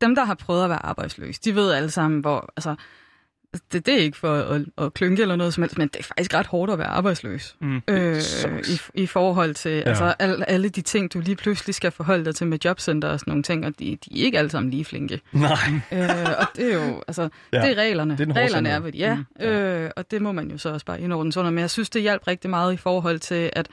[0.00, 2.52] dem, der har prøvet at være arbejdsløse, de ved alle sammen, hvor...
[2.56, 2.74] Altså,
[3.72, 6.02] det, det er ikke for at, at klynke eller noget som helst, men det er
[6.02, 7.56] faktisk ret hårdt at være arbejdsløs.
[7.60, 7.82] Mm.
[7.88, 8.16] Øh,
[8.68, 9.80] i, I forhold til ja.
[9.88, 13.20] altså, al, alle de ting, du lige pludselig skal forholde dig til med jobcenter og
[13.20, 15.20] sådan nogle ting, og de, de er ikke alle sammen lige flinke.
[15.32, 15.52] Nej.
[15.92, 18.16] øh, og det er jo, altså, Ja, det er reglerne.
[18.16, 19.46] det er reglerne er, hvad de er, Mm.
[19.46, 21.52] øh, og det må man jo så også bare indordne sådan.
[21.52, 23.68] Men jeg synes, det hjalp rigtig meget i forhold til, at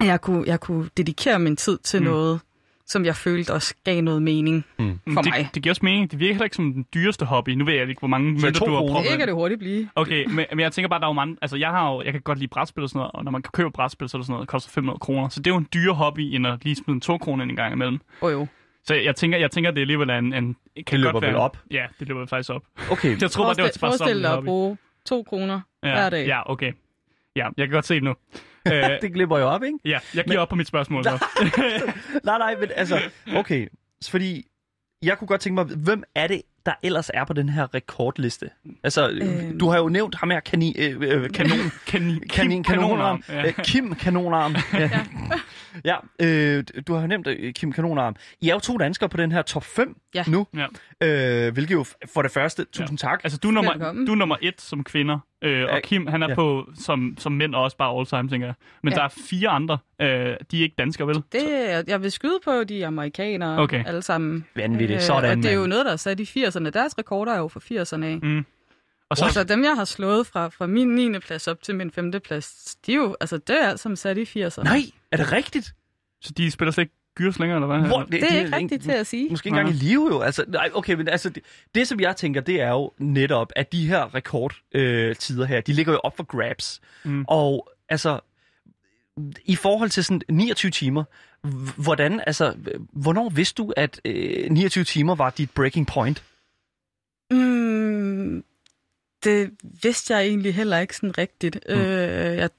[0.00, 2.04] jeg kunne, jeg kunne dedikere min tid til mm.
[2.06, 2.40] noget,
[2.86, 4.98] som jeg følte også gav noget mening Mm.
[5.14, 5.48] for det, mig.
[5.54, 6.10] det giver også mening.
[6.10, 7.50] Det virker heller ikke som den dyreste hobby.
[7.50, 9.10] Nu ved jeg ikke, hvor mange mønter du har proppet.
[9.10, 9.88] Det kan det hurtigt blive.
[9.94, 11.36] Okay, men, men jeg tænker bare, der er jo mange...
[11.42, 13.42] Altså, jeg, har jo, jeg kan godt lide brætspil og sådan noget, og når man
[13.42, 15.28] køber brætspil, så er det sådan noget, det koster 500 kroner.
[15.28, 17.56] Så det er jo en dyre hobby, end at lige smide en 2 kroner en
[17.56, 18.00] gang imellem.
[18.22, 18.46] Åh oh, jo.
[18.84, 20.32] Så jeg tænker, jeg tænker, det alligevel er en...
[20.34, 21.58] en kan Det løber godt vel være, op?
[21.70, 22.62] Ja, det løber faktisk op.
[22.90, 23.16] Okay.
[23.20, 24.44] Jeg tror bare, det var bare sådan forestil en dig at hobby.
[24.46, 26.26] bruge to kroner Ja, hver dag.
[26.26, 26.72] ja, okay.
[27.36, 28.14] Ja, jeg kan godt se det nu.
[28.72, 29.78] øh, det glipper jo op, ikke?
[29.84, 31.04] ja, jeg giver op på mit spørgsmål.
[31.04, 31.10] Så.
[32.24, 33.00] nej, nej, men altså,
[33.36, 33.68] okay.
[34.08, 34.46] Fordi
[35.02, 38.50] jeg kunne godt tænke mig, hvem er det, der ellers er på den her rekordliste?
[38.84, 39.58] Altså, Øhm.
[39.58, 43.22] du har jo nævnt ham her, kani, øh, øh, kanon, Kanin, kanin, kanonarm.
[43.28, 43.46] Ja.
[43.46, 44.54] Øh, Kim Kanonarm.
[44.72, 44.90] Ja,
[45.84, 48.16] ja øh, du har jo nævnt øh, Kim Kanonarm.
[48.40, 50.24] I er jo to danskere på den her top 5 Ja.
[50.28, 50.46] nu.
[50.56, 50.66] Ja.
[51.46, 53.20] Øh, hvilket jo for det første, tusind tak.
[53.24, 54.06] Altså, du er, nummer, Velkommen.
[54.06, 56.34] du er nummer et som kvinder, øh, Ja, og Kim, han er ja.
[56.34, 58.54] på som, som mænd og også bare all time, tænker jeg.
[58.82, 58.96] Men Ja.
[58.98, 60.08] der er fire andre, øh,
[60.50, 61.16] de er ikke danskere, vel?
[61.32, 63.84] Det, er- jeg vil skyde på de amerikanere Okay.
[63.86, 64.44] alle sammen.
[64.56, 65.02] Vanvittigt.
[65.02, 66.51] Sådan, og det er jo noget, der er sat i 80'erne.
[66.58, 68.18] Deres rekorder er jo fra 80'erne af.
[68.22, 68.44] Mm.
[69.08, 71.18] Og Så så, altså, dem, jeg har slået fra, fra min 9.
[71.18, 72.12] plads op til min 5.
[72.24, 74.62] plads, de er jo, altså, det er alt sammen sat i 80'erne.
[74.62, 75.74] Nej, er det rigtigt?
[76.22, 77.88] så de spiller slet ikke gyrs længere, eller hvad?
[77.88, 79.30] Hvor, Det er ikke rigtigt til at sige.
[79.30, 80.20] Måske ikke engang i live jo.
[80.20, 81.42] Altså, nej, okay, men altså, det,
[81.74, 85.60] det, som jeg tænker, det er jo netop, at de her rekordtider øh, tider her,
[85.60, 86.80] de ligger jo op for grabs.
[87.04, 87.24] Mm.
[87.28, 88.20] Og altså,
[89.44, 91.04] i forhold til sådan 29 timer,
[91.76, 92.54] hvordan, altså,
[92.92, 96.22] hvornår vidste du, at øh, 29 timer var dit breaking point?
[97.32, 98.44] Mm,
[99.24, 99.50] det
[99.82, 101.58] vidste jeg egentlig heller ikke sådan rigtigt.
[101.68, 101.74] Mm.
[101.74, 102.50] Øh, jeg,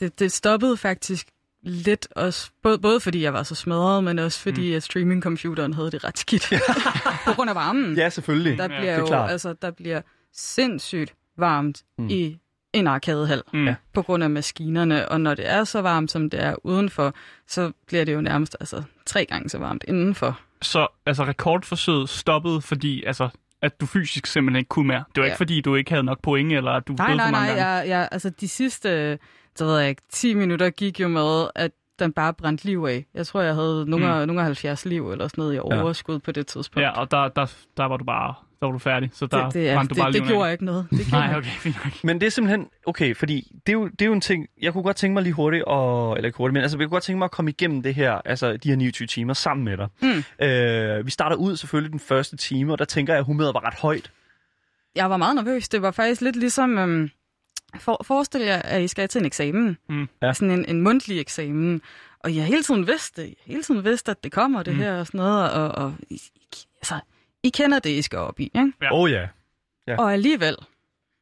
[0.00, 1.28] det, det stoppede faktisk
[1.62, 4.76] lidt også, både, både fordi jeg var så smadret, men også fordi mm.
[4.76, 6.52] at streamingcomputeren havde det ret skidt.
[7.26, 7.96] På grund af varmen.
[7.96, 8.58] Ja, selvfølgelig.
[8.58, 9.30] Der Ja, bliver det er jo, klart.
[9.30, 10.00] altså, der bliver
[10.32, 12.08] sindssygt varmt Mm.
[12.08, 12.38] i
[12.72, 13.66] en arkadehal Mm.
[13.66, 13.74] Ja.
[13.94, 17.14] på grund af maskinerne, og når det er så varmt, som det er udenfor,
[17.48, 20.40] så bliver det jo nærmest altså, tre gange så varmt indenfor.
[20.62, 23.28] Så altså, rekordforsøget stoppede, fordi altså,
[23.62, 25.04] at du fysisk simpelthen ikke kunne mere.
[25.14, 25.26] Det var Ja.
[25.26, 27.46] ikke, fordi du ikke havde nok point, eller at du Nej, døde nej, for mange
[27.54, 27.70] nej, gange.
[27.76, 29.18] jeg, jeg, altså de sidste,
[29.56, 33.06] så ved jeg ikke, 10 minutter gik jo med, at den bare brændte liv af.
[33.14, 34.12] Jeg tror, jeg havde nogle, Mm.
[34.20, 34.26] mm.
[34.26, 36.82] nogle af 70 liv eller sådan noget i overskud på det tidspunkt.
[36.84, 37.46] Ja, og der, der,
[37.76, 40.06] der var du bare der var du færdig, så der det, det, er, du bare
[40.06, 40.28] det, det livet af.
[40.30, 40.86] gjorde ikke noget.
[40.90, 42.04] Det gjorde Nej, okay, fint nok.
[42.04, 44.72] Men det er simpelthen, okay, fordi det er, jo, det er jo en ting, jeg
[44.72, 47.04] kunne godt tænke mig lige hurtigt, og, eller ikke hurtigt, men altså, jeg kunne godt
[47.04, 49.88] tænke mig at komme igennem det her, altså de her 29 timer sammen med dig.
[50.02, 50.46] Mm.
[50.46, 53.64] Øh, vi starter ud selvfølgelig den første time, og der tænker jeg, at humøret var
[53.66, 54.10] ret højt.
[54.94, 55.68] Jeg var meget nervøs.
[55.68, 56.78] Det var faktisk lidt ligesom...
[56.78, 57.10] Øhm,
[57.80, 59.76] for, forestil jer, at I skal til en eksamen.
[59.88, 60.08] Mm.
[60.22, 60.32] Ja.
[60.32, 61.82] Sådan en, en mundtlig eksamen.
[62.24, 63.22] Og jeg har hele tiden vidst det.
[63.22, 64.78] Jeg hele tiden vidst, at det kommer, det Mm.
[64.80, 65.52] her og sådan noget.
[65.52, 65.94] Og, og
[66.80, 66.94] altså,
[67.44, 68.42] I kender det, I skal op i.
[68.44, 68.72] Ikke?
[68.82, 68.92] Ja.
[68.94, 69.26] Åh oh, ja.
[69.98, 70.56] Og alligevel,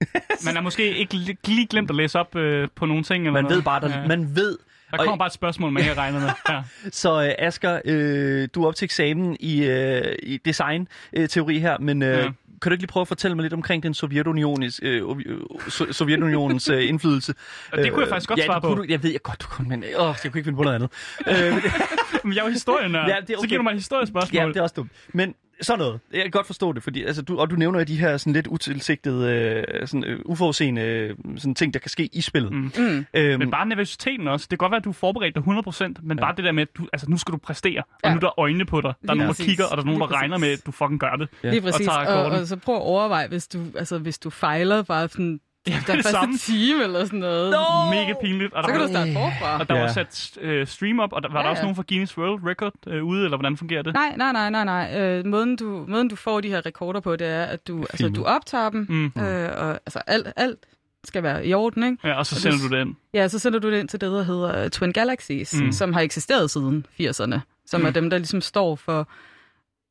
[0.44, 3.22] Man har måske ikke li- lige glemt at læse op øh, på nogle ting.
[3.24, 3.56] Eller Man noget.
[3.56, 4.06] ved bare, der, Ja.
[4.06, 4.58] man ved.
[4.90, 6.30] Der og- kommer bare et spørgsmål, man ikke har regnet med.
[6.54, 6.62] Ja.
[6.90, 12.02] Så øh, Asger, øh, du er op til eksamen i, øh, i design-teori her, men
[12.02, 12.22] øh, Ja.
[12.22, 12.32] kan
[12.64, 16.68] du ikke lige prøve at fortælle mig lidt omkring den Sovjetunionens, øh, øh, so- Sovjetunionens
[16.68, 17.34] øh, indflydelse?
[17.72, 18.74] Og det kunne jeg faktisk godt ja, svare på.
[18.74, 20.74] Du, jeg ved jeg godt, du kunne, men øh, jeg kunne ikke finde på noget
[20.74, 20.90] andet.
[21.54, 21.62] øh,
[22.24, 23.48] men- jeg er jo historien, Ja, ja, det er Så okay.
[23.48, 24.42] giver du mig et historiespørgsmål.
[24.42, 24.90] ja, det er også dumt.
[25.12, 26.00] Men sådan noget.
[26.12, 28.32] Jeg kan godt forstå det, fordi altså, du, og du nævner jo de her sådan
[28.32, 29.32] lidt utilsigtede,
[29.80, 32.52] øh, sådan, øh, uforudseende øh, sådan ting, der kan ske i spillet.
[32.52, 32.72] Mm.
[32.78, 33.06] Mm.
[33.14, 34.46] Øhm, Men bare nervøsiteten også.
[34.50, 36.24] Det kan godt være, at du er forberedt dig 100%, men ja.
[36.24, 37.78] bare det der med, at du, altså, nu skal du præstere.
[37.78, 38.10] Og Ja.
[38.10, 38.92] nu er der øjne på dig.
[39.02, 40.70] Der er Lige nogen, der kigger, og der er nogen, der regner med, at du
[40.72, 41.28] fucking gør det.
[41.44, 41.50] Ja.
[41.50, 41.86] Lige præcis.
[41.86, 42.40] tager Og, akkorden.
[42.40, 45.40] og, så prøv at overveje, hvis du, altså, hvis du fejler bare sådan,
[45.70, 46.36] Ja, det første samme.
[46.38, 47.50] time eller sådan noget.
[47.50, 47.90] Nå!
[47.90, 48.52] Mega pinligt.
[48.54, 49.58] Og Så der, kan var, du starte forfra.
[49.60, 49.84] og der var Ja.
[49.86, 49.94] også
[50.34, 51.64] sat øh, stream op, og der var Ja, der også ja.
[51.64, 53.94] nogen fra Guinness World Record øh, ude, eller hvordan fungerer det?
[53.94, 55.00] Nej, nej, nej, nej, nej.
[55.00, 57.96] Øh, måden, du, måden, du får de her rekorder på, det er, at du, altså,
[57.96, 58.16] filmet.
[58.16, 59.04] du optager dem, Mm.
[59.22, 60.58] øh, og altså, alt, alt
[61.04, 62.08] skal være i orden, ikke?
[62.08, 62.94] Ja, og så Og sender det- du det ind.
[63.14, 65.72] Ja, så sender du det ind til det, der hedder uh, Twin Galaxies, Mm.
[65.72, 67.86] som har eksisteret siden 80'erne, som mm.
[67.86, 69.08] er dem, der ligesom står for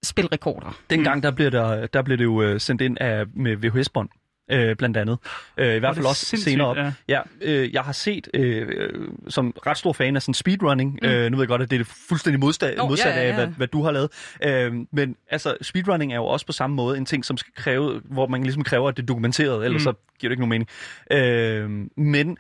[0.04, 0.78] spilrekorder.
[0.90, 4.10] Dengang, der blev, der, der blev det jo øh, sendt ind af, med VHS-bånd,
[4.52, 5.18] øh, blandt andet.
[5.58, 6.78] Øh, I hvert fald også senere op.
[6.78, 6.92] ja.
[7.08, 8.90] Ja, øh, jeg har set, øh, øh,
[9.28, 11.08] som ret stor fan af sådan speedrunning, mm.
[11.08, 13.22] øh, nu ved jeg godt, at det er det fuldstændig modsta- Oh, modsat ja, ja,
[13.24, 13.36] af, ja.
[13.36, 14.10] hvad, hvad du har lavet.
[14.44, 18.02] Øh, men altså, speedrunning er jo også på samme måde en ting, som skal kræve,
[18.06, 19.84] hvor man ligesom kræver, at det er dokumenteret, ellers Mm.
[19.84, 20.70] så giver det ikke nogen mening.
[21.12, 21.70] Øh,
[22.04, 22.38] men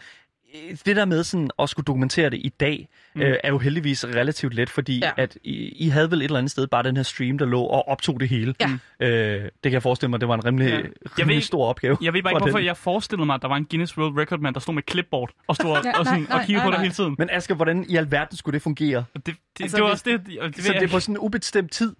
[0.85, 3.21] det der med sådan at skulle dokumentere det i dag, Mm.
[3.21, 5.11] øh, er jo heldigvis relativt let, fordi Ja.
[5.17, 5.51] at I,
[5.85, 8.19] I havde vel et eller andet sted bare den her stream, der lå og optog
[8.19, 8.53] det hele.
[8.59, 8.69] Ja.
[9.07, 10.77] Øh, det kan jeg forestille mig, det var en rimelig, Ja.
[11.19, 11.97] rimelig ved- stor opgave.
[12.01, 12.65] Jeg ved bare ikke, hvorfor den.
[12.65, 15.31] jeg forestillede mig, at der var en Guinness World Record mand, der stod med clipboard
[15.47, 16.81] og stod og, Ja, og, sådan, nej, nej, og kiggede nej, på nej.
[16.81, 17.15] hele tiden.
[17.17, 19.03] Men Asger, hvordan i alverden skulle det fungere?
[19.15, 21.19] Det, det, Altså, det var også det, det, det, Så det er på sådan en
[21.19, 21.95] ubestemt tid?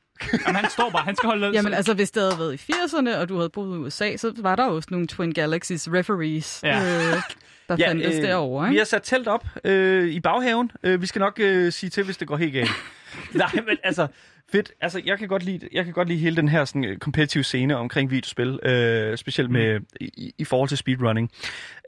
[0.48, 1.52] Jamen, han står bare, han skal holde...
[1.54, 4.34] Jamen altså, hvis det havde været i 80'erne, og du havde boet i USA, så
[4.38, 6.78] var der også nogle Twin Galaxies referees, Ja.
[6.80, 7.22] øh,
[7.70, 8.66] der Ja, fandtes øh, derovre.
[8.68, 8.80] Vi Ikke?
[8.80, 10.72] har sat telt op øh, i baghaven.
[10.84, 12.70] Øh, vi skal nok øh, sige til, hvis det går helt galt.
[13.34, 14.08] Nej, men altså,
[14.52, 14.72] fedt.
[14.82, 17.44] Altså, jeg kan godt lide, jeg kan godt lide hele den her sådan, øh, competitive
[17.44, 21.32] scene omkring videospil, øh, specielt med, i, i forhold til speedrunning.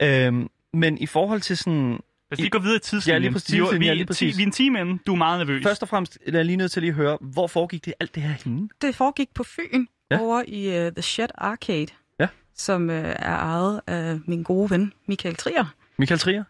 [0.02, 0.32] Øh,
[0.72, 1.98] men i forhold til sådan...
[2.30, 3.22] Lad os lige gå videre i tidslinjen.
[3.22, 4.36] Ja, lige præcis, Vi, er- tidslinjen, vi, ja, er lige ti- præcis.
[4.36, 4.98] vi er en time inde.
[5.06, 5.62] Du er meget nervøs.
[5.62, 8.14] Først og fremmest er jeg lige nødt til lige at høre, hvor foregik det alt
[8.14, 8.68] det her henne?
[8.82, 10.16] Det foregik på Fyn, Ja.
[10.16, 10.20] ja.
[10.22, 11.86] over i uh, The Shed Arcade,
[12.20, 12.26] Ja.
[12.54, 15.74] som uh, er ejet af min gode ven, Michael Trier.
[15.98, 16.44] Michael Trier?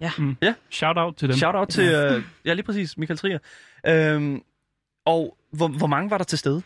[0.71, 1.37] Shout out til dem.
[1.37, 3.39] Shout out til, øh, ja lige præcis, Michael Trier.
[3.87, 4.43] Øhm,
[5.07, 6.63] og hvor, hvor mange var der til stede?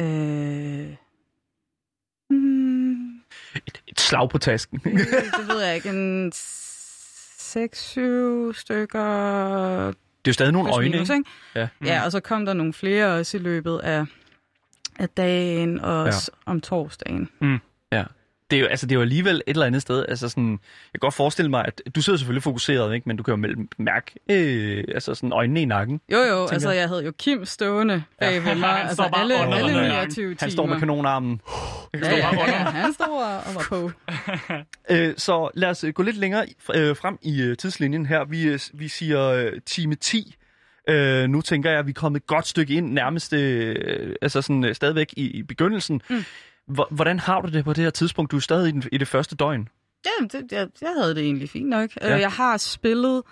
[0.00, 0.94] Øh,
[2.30, 3.16] mm,
[3.66, 4.78] Et, et slag på tasken.
[4.78, 4.94] det,
[5.38, 6.32] det ved jeg ikke, en
[7.56, 9.00] 6-7 stykker
[10.24, 11.24] det er jo stadig nogle øjne, minus, ikke?
[11.54, 11.68] Ja.
[11.84, 14.04] Ja, og så kom der nogle flere også i løbet af,
[14.98, 16.12] af dagen og Ja.
[16.46, 17.28] om torsdagen.
[17.42, 17.58] Ja.
[18.50, 20.04] Det er, jo, altså, det er jo alligevel et eller andet sted.
[20.08, 23.08] Altså sådan, jeg kan godt forestille mig, at du sidder selvfølgelig fokuseret, ikke?
[23.08, 26.00] men du kan jo mærke øh, altså sådan øjnene i nakken.
[26.12, 26.80] Jo, jo, altså jeg.
[26.80, 29.74] jeg havde jo Kim stående bag ved mig, Han altså står bare alle, under alle
[29.74, 29.90] den.
[29.90, 30.36] 29 timer.
[30.40, 31.40] Han står med kanonarmen.
[31.94, 33.90] Ja, står ja, ja, han stod og var på.
[34.90, 38.24] Øh, så lad os øh, gå lidt længere øh, frem i øh, tidslinjen her.
[38.24, 40.36] Vi, øh, vi siger øh, time 10.
[40.88, 44.42] Øh, nu tænker jeg, at vi er kommet et godt stykke ind, nærmest øh, altså
[44.42, 46.02] sådan, øh, stadigvæk i, i begyndelsen.
[46.10, 46.24] Mm.
[46.66, 48.30] Hvor- Hvordan har du det på det her tidspunkt?
[48.30, 49.68] Du er stadig i, den, i det første døgn.
[50.06, 51.90] Ja, det, jeg, jeg havde det egentlig fint nok.
[52.00, 52.08] Ja.
[52.08, 52.16] Ja.
[52.18, 53.22] Jeg har spillet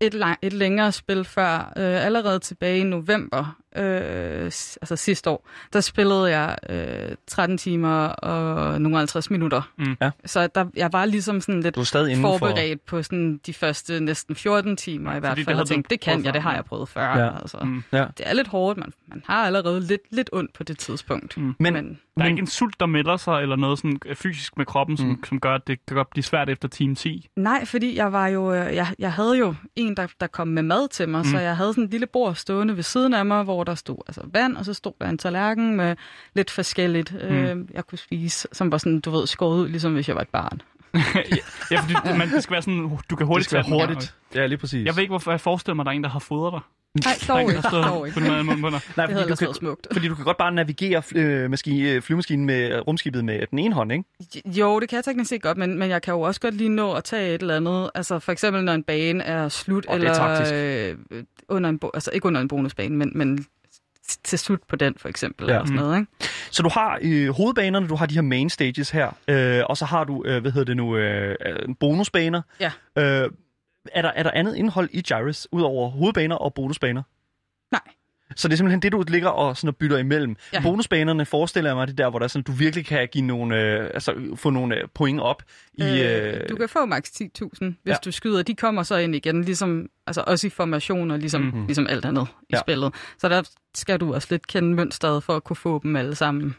[0.00, 5.48] et, lang, et længere spil før, øh, allerede tilbage i november, øh, altså sidste år,
[5.72, 9.62] der spillede jeg øh, 13 timer og nogle 50 minutter.
[9.78, 9.96] Mm.
[10.00, 10.10] Ja.
[10.24, 12.38] Så der, jeg var ligesom sådan lidt Du er stadig inden for...
[12.38, 15.54] forberedt på sådan de første næsten 14 timer i hvert det fald.
[15.56, 16.56] havde Og tænkte, det kan jeg, det har ja.
[16.56, 17.02] jeg prøvet før.
[17.02, 17.18] Ja.
[17.24, 17.38] Ja.
[17.40, 17.58] Altså.
[17.62, 17.82] Mm.
[17.92, 18.06] Ja.
[18.18, 21.36] Det er lidt hårdt, man, man har allerede lidt, lidt ondt på det tidspunkt.
[21.36, 21.54] Mm.
[21.58, 24.16] Men- Men Der er Men- ikke en sult, der melder sig, eller noget sådan øh,
[24.16, 25.24] fysisk med kroppen, som, Mm.
[25.24, 27.28] som gør, at det kan godt blive svært efter time 10.
[27.36, 30.62] Nej, fordi jeg var jo, øh, jeg, jeg havde jo en, der, der kom med
[30.62, 31.24] mad til mig, mm.
[31.24, 33.96] så jeg havde sådan et lille bord stående ved siden af mig, hvor der stod
[34.06, 35.96] altså vand, og så stod der en tallerken med
[36.34, 37.18] lidt forskelligt, mm.
[37.36, 40.22] øh, jeg kunne spise, som var sådan, du ved, skåret ud, ligesom hvis jeg var
[40.22, 40.62] et barn.
[41.70, 44.14] ja, fordi det, man, det skal være sådan, du kan Det hurtigt skal være hurtigt.
[44.34, 44.86] Ja, lige præcis.
[44.86, 46.60] Jeg ved ikke, hvorfor jeg forestiller mig, at der er en, der har fodret dig.
[47.04, 48.20] Nej, Der dog ikke, dog ikke.
[48.20, 49.86] Nej, Det fordi, du kan, smukt.
[49.92, 53.74] fordi du kan godt bare navigere øh, maski, øh, flyvemaskinen med rumskibet med den ene
[53.74, 54.04] hånd, ikke?
[54.44, 56.68] Jo, det kan jeg teknisk set godt, men, men jeg kan jo også godt lige
[56.68, 57.90] nå at tage et eller andet.
[57.94, 62.10] Altså for eksempel, når en bane er slut, det er eller øh, under en, altså
[62.14, 63.46] ikke under en bonusbane, men, men
[64.24, 65.52] til slut på den for eksempel, Ja.
[65.54, 66.12] eller sådan noget, ikke?
[66.50, 69.84] Så du har øh, hovedbanerne, du har de her main stages her, øh, og så
[69.84, 72.42] har du, øh, hvad hedder det nu, øh, øh, bonusbaner.
[72.60, 72.72] Ja.
[72.98, 73.30] Øh,
[73.92, 77.02] er, der, er der andet indhold i Gyrus, udover hovedbaner og bonusbaner?
[77.72, 77.80] Nej.
[78.36, 80.36] Så det er simpelthen det, du ligger og, sådan, og bytter imellem.
[80.52, 80.60] Ja.
[80.62, 83.24] Bonusbanerne forestiller jeg mig, det er der, hvor der er sådan, du virkelig kan give
[83.26, 85.42] nogle, øh, altså, få nogle øh, point op.
[85.74, 87.94] I, øh, Øh, du kan få maks 10.000, hvis Ja.
[88.04, 88.42] du skyder.
[88.42, 91.50] De kommer så ind igen, ligesom, altså også i formationer, ligesom, Mhm.
[91.50, 91.66] mm-hmm.
[91.66, 92.56] ligesom alt andet i Ja.
[92.56, 92.60] ja.
[92.60, 92.94] spillet.
[93.18, 93.42] Så der
[93.74, 96.54] skal du også lidt kende mønstret for at kunne få dem alle sammen.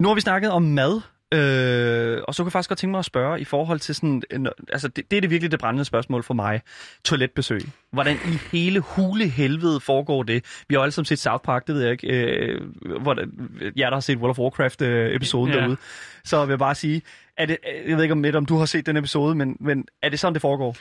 [0.00, 1.00] Nu har vi snakket om mad,
[1.34, 4.22] øh, og så kunne jeg faktisk godt tænke mig at spørge i forhold til sådan,
[4.30, 6.60] en, altså det, det er det virkelig det brændende spørgsmål for mig,
[7.04, 7.60] toiletbesøg.
[7.92, 10.44] Hvordan i hele hule helvede foregår det?
[10.68, 12.60] Vi har jo alle sammen set South Park, det ved jeg ikke, øh,
[13.02, 13.26] hvor der,
[13.76, 15.60] jer der har set World of Warcraft øh, episoden Ja.
[15.60, 15.76] derude.
[16.24, 17.02] Så vil jeg bare sige,
[17.36, 19.84] er det, jeg ved ikke om, Mette, om du har set den episode, men, men
[20.02, 20.76] er det sådan, det foregår?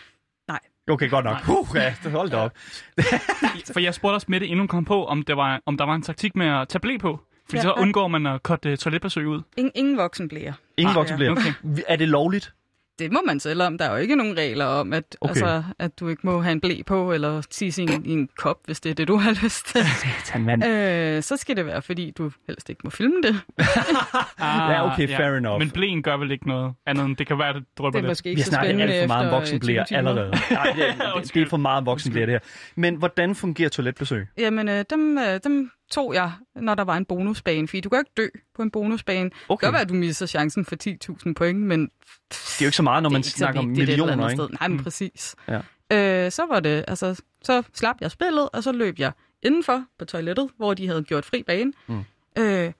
[0.47, 0.59] Nej.
[0.89, 1.37] Okay, godt nok.
[1.49, 2.51] Uh, ja, hold da op.
[3.73, 5.95] For jeg spurgte også Mette, inden hun kom på, om, det var, om der var
[5.95, 7.19] en taktik med at tage blæ på.
[7.45, 7.61] Fordi Ja.
[7.61, 9.41] så undgår man at cutte uh, toiletbesøg ud.
[9.57, 10.53] Ingen, ingen voksenblære.
[10.77, 11.31] Ingen Ah, voksen bliver.
[11.31, 11.53] Okay.
[11.87, 12.53] Er det lovligt?
[12.99, 13.77] Det må man selv om.
[13.77, 15.29] Der er jo ikke nogen regler om, at, Okay.
[15.29, 18.29] altså, at du ikke må have en blæ på, eller tisse i en, i en
[18.37, 19.81] kop, hvis det er det, du har lyst til.
[19.85, 20.65] Satan, mand.
[20.65, 23.35] øh, så skal det være, fordi du helst ikke må filme det.
[24.39, 25.59] Ah, Ja, okay, fair enough.
[25.59, 27.97] Men blæen gør vel ikke noget andet end, det kan være, at det drøber Det
[27.97, 28.09] er lidt.
[28.09, 30.09] måske ikke Vi så snakker alt for meget om efter, øh, voksenblære 20 timer.
[30.09, 30.31] allerede.
[30.51, 32.39] Nej, det, er, det, det er for meget om voksenblære, det her.
[32.75, 34.27] Men hvordan fungerer toiletbesøg?
[34.37, 37.99] Jamen, øh, dem, øh, dem tog jeg, når der var en bonusbane, fordi du kan
[37.99, 39.29] ikke dø på en bonusbane.
[39.29, 39.61] Det Okay.
[39.61, 40.75] kan godt være, at du misser chancen for
[41.27, 41.81] 10.000 point, men
[42.29, 44.43] Det er jo ikke så meget, når det man snakker om millioner, andet ikke?
[44.43, 44.49] Sted.
[44.59, 44.83] Nej, men Mm.
[44.83, 45.35] præcis.
[45.47, 45.59] Ja.
[46.25, 49.11] Øh, så var det, altså, så slap jeg spillet, og så løb jeg
[49.43, 51.73] indenfor på toilettet, hvor de havde gjort fri bane.
[51.87, 52.03] Mm.
[52.37, 52.71] Øh,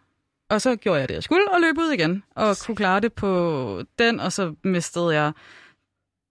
[0.49, 3.13] og så gjorde jeg det, jeg skulle, og løb ud igen, og kunne klare det
[3.13, 5.31] på den, og så mistede jeg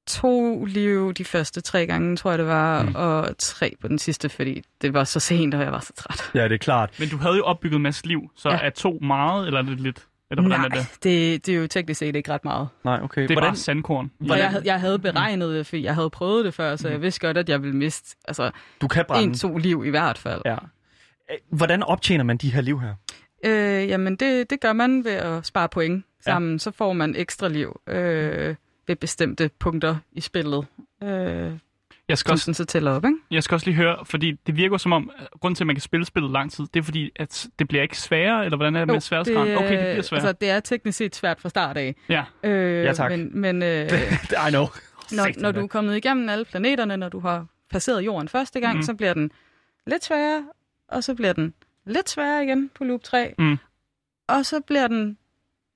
[0.07, 2.89] to liv de første tre gange, tror jeg det var, Mm.
[2.89, 2.95] mm.
[2.97, 6.31] og tre på den sidste, fordi det var så sent, og jeg var så træt.
[6.35, 6.91] Ja, det er klart.
[7.01, 8.59] Men du havde jo opbygget en masse liv, så Ja.
[8.63, 10.07] er to meget, eller er det lidt?
[10.31, 10.87] Eller hvordan Nej, er det?
[11.03, 12.69] det, det er jo teknisk set ikke ret meget.
[12.85, 13.23] Nej, okay.
[13.23, 14.05] Det er hvordan, bare sandkorn.
[14.21, 16.89] Og Hvordan- jeg, havde- jeg havde beregnet det, fordi jeg havde prøvet det før, så
[16.89, 19.25] jeg vidste godt, at jeg ville miste altså, du kan brænde.
[19.25, 20.43] en-to liv i hvert fald.
[20.45, 20.57] Ja.
[21.53, 22.95] Hvordan optjener man de her liv her?
[23.47, 26.53] Øh, jamen, det, det gør man ved at spare point sammen.
[26.53, 26.59] Ja.
[26.59, 28.55] Så får man ekstra liv øh,
[28.87, 30.67] ved bestemte punkter i spillet,
[31.03, 31.53] øh,
[32.09, 33.17] Jeg skal, som også, så tæller op, ikke?
[33.31, 35.81] jeg skal også lige høre, fordi det virker som om, grund til, at man kan
[35.81, 38.85] spille spillet lang tid, det er fordi, at det bliver ikke sværere, eller hvordan er
[38.85, 39.57] det med sværhedsgraden?
[39.57, 40.27] Okay, det bliver sværere.
[40.27, 41.95] Altså, det er teknisk set svært fra start af.
[42.09, 42.25] ja.
[42.43, 43.11] Øh, Ja, tak.
[43.11, 43.89] Men, men øh,
[44.49, 44.67] I know.
[45.13, 48.77] når, når du er kommet igennem alle planeterne, når du har passeret jorden første gang,
[48.77, 48.83] mm.
[48.83, 49.31] så bliver den
[49.87, 50.45] lidt sværere,
[50.89, 51.55] og så bliver den
[51.87, 53.57] lidt sværere igen på loop 3, Mm.
[54.29, 55.19] og så bliver den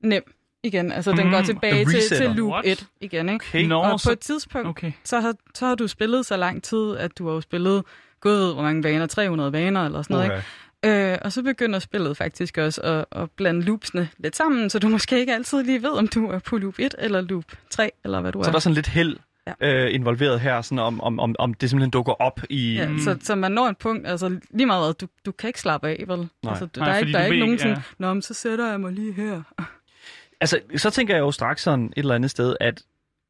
[0.01, 0.23] nem
[0.65, 0.93] igen.
[0.93, 1.31] Altså, den Mm.
[1.31, 2.65] går tilbage til, til loop What?
[2.67, 3.45] 1 igen, ikke?
[3.49, 3.65] Okay.
[3.67, 4.93] Nå, Og på så, et tidspunkt, okay.
[5.05, 7.83] så har, så har du spillet så lang tid, at du har jo spillet,
[8.21, 10.43] gud ved, hvor mange baner, 300 baner eller sådan noget,
[10.83, 11.13] ikke?
[11.13, 14.89] Øh, og så begynder spillet faktisk også at, at blande loopsene lidt sammen, så du
[14.89, 18.21] måske ikke altid lige ved, om du er på loop 1 eller loop 3, eller
[18.21, 18.53] hvad du Så er.
[18.53, 19.17] der er sådan lidt held
[19.61, 19.85] Ja.
[19.85, 22.75] øh, involveret her, sådan om, om, om, om det simpelthen dukker op i...
[22.75, 22.99] Ja, Mm.
[22.99, 25.89] så, så man når et punkt, altså lige meget, hvad, du, du kan ikke slappe
[25.89, 26.29] af, vel?
[26.49, 27.83] Altså, du, Nej, der er ikke, der er ikke ved nogen ikke, sådan, ja.
[27.99, 29.43] nå, men så sætter jeg mig lige her.
[30.41, 32.83] Altså, så tænker jeg jo straks sådan et eller andet sted, at,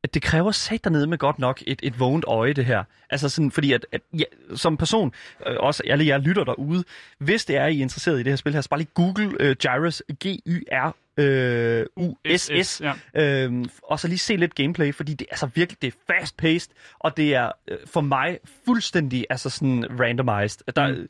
[0.05, 2.85] at det kræver sat dernede med godt nok et, et vågent øje, det her.
[3.11, 4.25] Altså sådan, fordi at, at ja,
[4.57, 5.13] som person,
[5.47, 6.85] øh, også alle jer lytter derude,
[7.19, 9.37] hvis det er, I er interesseret i det her spil her, så bare lige google
[9.41, 12.93] øh, Gyrus, G-Y-R, øh, U-S-S, Ja.
[13.15, 16.71] Øhm, og så lige se lidt gameplay, fordi det er altså virkelig det er fast-paced,
[16.99, 20.61] og det er øh, for mig fuldstændig altså sådan randomized.
[20.77, 21.09] Der, Mm.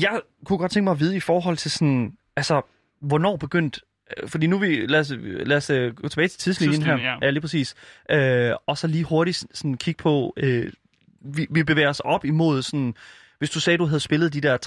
[0.00, 2.62] Jeg kunne godt tænke mig at vide i forhold til sådan, altså,
[3.00, 3.85] hvornår begyndt øh,
[4.26, 6.96] fordi nu vi, lad os, lad os øh, gå tilbage til tidslinjen her.
[6.98, 7.16] Ja.
[7.22, 7.30] ja.
[7.30, 7.74] lige præcis.
[8.10, 10.72] Øh, og så lige hurtigt sådan- kigge på, øh,
[11.20, 12.94] vi, vi bevæger os op imod sådan,
[13.38, 14.58] hvis du sagde, du havde spillet de der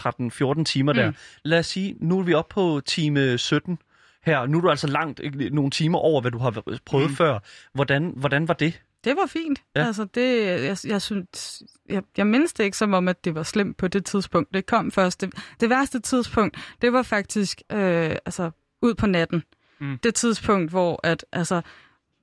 [0.60, 0.97] 13-14 timer mm.
[0.99, 1.12] der.
[1.43, 3.80] Lad os sige, nu er vi oppe på time 17
[4.25, 4.45] her.
[4.45, 7.15] Nu er du altså langt ikke, nogle timer over, hvad du har prøvet Mm.
[7.15, 7.39] før.
[7.73, 8.82] Hvordan, hvordan var det?
[9.04, 9.62] Det var fint.
[9.75, 9.82] Ja.
[9.82, 9.88] Ja.
[9.88, 13.43] Altså, det, jeg, jeg, synes, jeg, jeg mindste det ikke som om, at det var
[13.43, 14.54] slemt på det tidspunkt.
[14.54, 15.21] Det kom først.
[15.21, 19.43] Det, det værste tidspunkt, det var faktisk øh, altså, ud på natten.
[19.79, 19.97] Mm.
[20.04, 21.62] Det tidspunkt, hvor at, altså,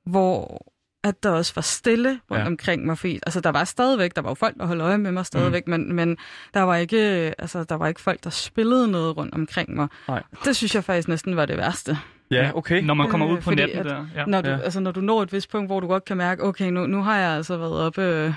[0.04, 0.66] hvor
[1.04, 2.46] at der også var stille rundt Ja.
[2.46, 2.98] omkring mig.
[2.98, 5.66] Fordi, altså, der var stadigvæk, der var jo folk, der holdt øje med mig stadigvæk,
[5.66, 5.70] mm.
[5.70, 6.16] men, men
[6.54, 6.98] der, var ikke,
[7.38, 9.88] altså, der var ikke folk, der spillede noget rundt omkring mig.
[10.08, 10.22] Nej.
[10.44, 11.98] Det synes jeg faktisk næsten var det værste.
[12.30, 12.82] Ja, okay.
[12.82, 14.06] Når man kommer Øh, ud på fordi natten at- der.
[14.14, 14.24] Ja.
[14.24, 14.58] Når, du, Ja.
[14.58, 17.02] altså, når du når et vist punkt, hvor du godt kan mærke, okay, nu, nu
[17.02, 18.02] har jeg altså været oppe...
[18.02, 18.32] Øh,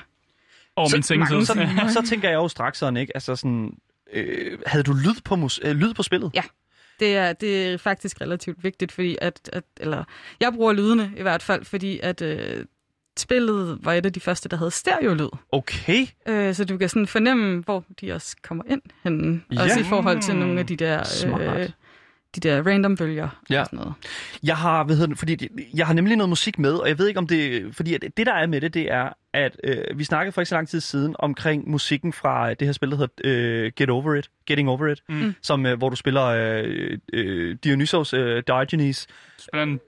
[0.76, 1.46] Over min så, sengetid.
[1.46, 1.68] så,
[2.02, 3.12] så tænker jeg jo straks sådan, ikke?
[3.16, 3.72] Altså sådan,
[4.14, 6.32] øh, havde du lyd på, mus- øh, lyd på spillet?
[6.34, 6.42] Ja.
[7.00, 10.04] Det er, det er faktisk relativt vigtigt, fordi at, at eller
[10.40, 12.66] jeg bruger lydene i hvert fald, fordi at øh,
[13.18, 15.30] spillet var et af de første, der havde stereolyd.
[15.52, 16.08] Okay.
[16.28, 19.42] Øh, så du kan sådan fornemme, hvor de også kommer ind henne.
[19.52, 19.64] Ja.
[19.64, 21.42] Også i forhold til nogle af de der, Smart.
[21.42, 21.70] øh,
[22.36, 23.60] de der random bølger Ja.
[23.60, 23.94] og sådan noget.
[24.44, 27.08] Jeg har, hvad hedder det, fordi jeg har nemlig noget musik med, og jeg ved
[27.08, 30.04] ikke om det, fordi at det der er med det, det er, at øh, vi
[30.04, 33.14] snakkede for ikke så lang tid siden omkring musikken fra det her spil, der hedder
[33.24, 35.36] øh, Get Over It, Getting Over It, Mm.
[35.42, 39.08] som, øh, hvor du spiller øh, øh, Dionysos øh, Diogenes.
[39.40, 39.80] Spiller en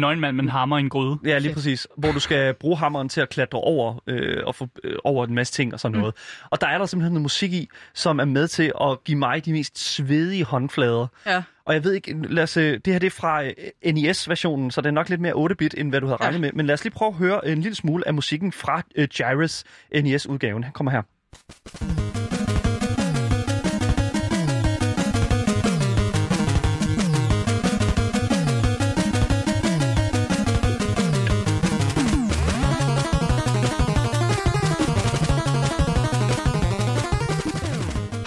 [0.00, 1.18] nøgenmand med en hammer i en gryde.
[1.24, 1.86] Ja, lige præcis.
[1.96, 5.34] Hvor du skal bruge hammeren til at klatre over øh, og få, øh, over en
[5.34, 6.14] masse ting og sådan noget.
[6.50, 9.44] Og der er der simpelthen noget musik i, som er med til at give mig
[9.44, 11.06] de mest svedige håndflader.
[11.26, 11.42] Ja.
[11.64, 13.52] Og jeg ved ikke, lad os, øh, det her det er fra øh,
[13.94, 16.24] NES-versionen, så det er nok lidt mere 8-bit, end hvad du havde Ja.
[16.26, 16.50] regnet med.
[16.52, 19.64] Men lad os lige prøve at høre en lille smule af musikken fra øh, Gyrus
[19.94, 20.64] NES-udgaven.
[20.64, 21.02] Han kommer her.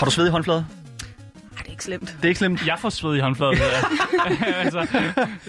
[0.05, 0.84] Har du i håndflader?
[1.85, 2.15] Slemt.
[2.17, 2.67] Det er ikke slemt.
[2.67, 3.57] Jeg får sved i håndfladen.
[3.57, 4.55] Ja.
[4.63, 4.87] altså,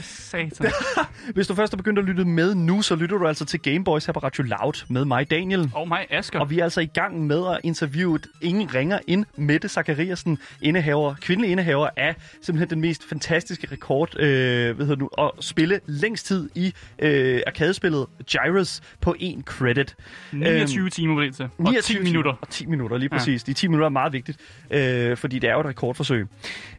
[0.01, 0.71] satan.
[1.35, 4.07] Hvis du først er begyndt at lytte med nu, så lytter du altså til Gameboys
[4.07, 5.71] her på Radio Loud med mig, Daniel.
[5.75, 6.41] Og mig, Asger.
[6.41, 11.15] Og vi er altså i gang med at interviewe ingen ringer end Mette Zachariasen, indehaver,
[11.21, 16.27] kvindelig indehaver af simpelthen den mest fantastiske rekord, øh, hvad hedder nu, at spille længst
[16.27, 19.97] tid i øh, arkadespillet Gyrus på én credit.
[20.33, 21.45] 29 timer på det til.
[21.45, 22.33] Og 29 10 timer minutter.
[22.41, 23.45] Og 10 minutter, lige præcis.
[23.45, 24.39] De 10 minutter er meget vigtigt,
[24.71, 26.26] øh, fordi det er jo et rekordforsøg.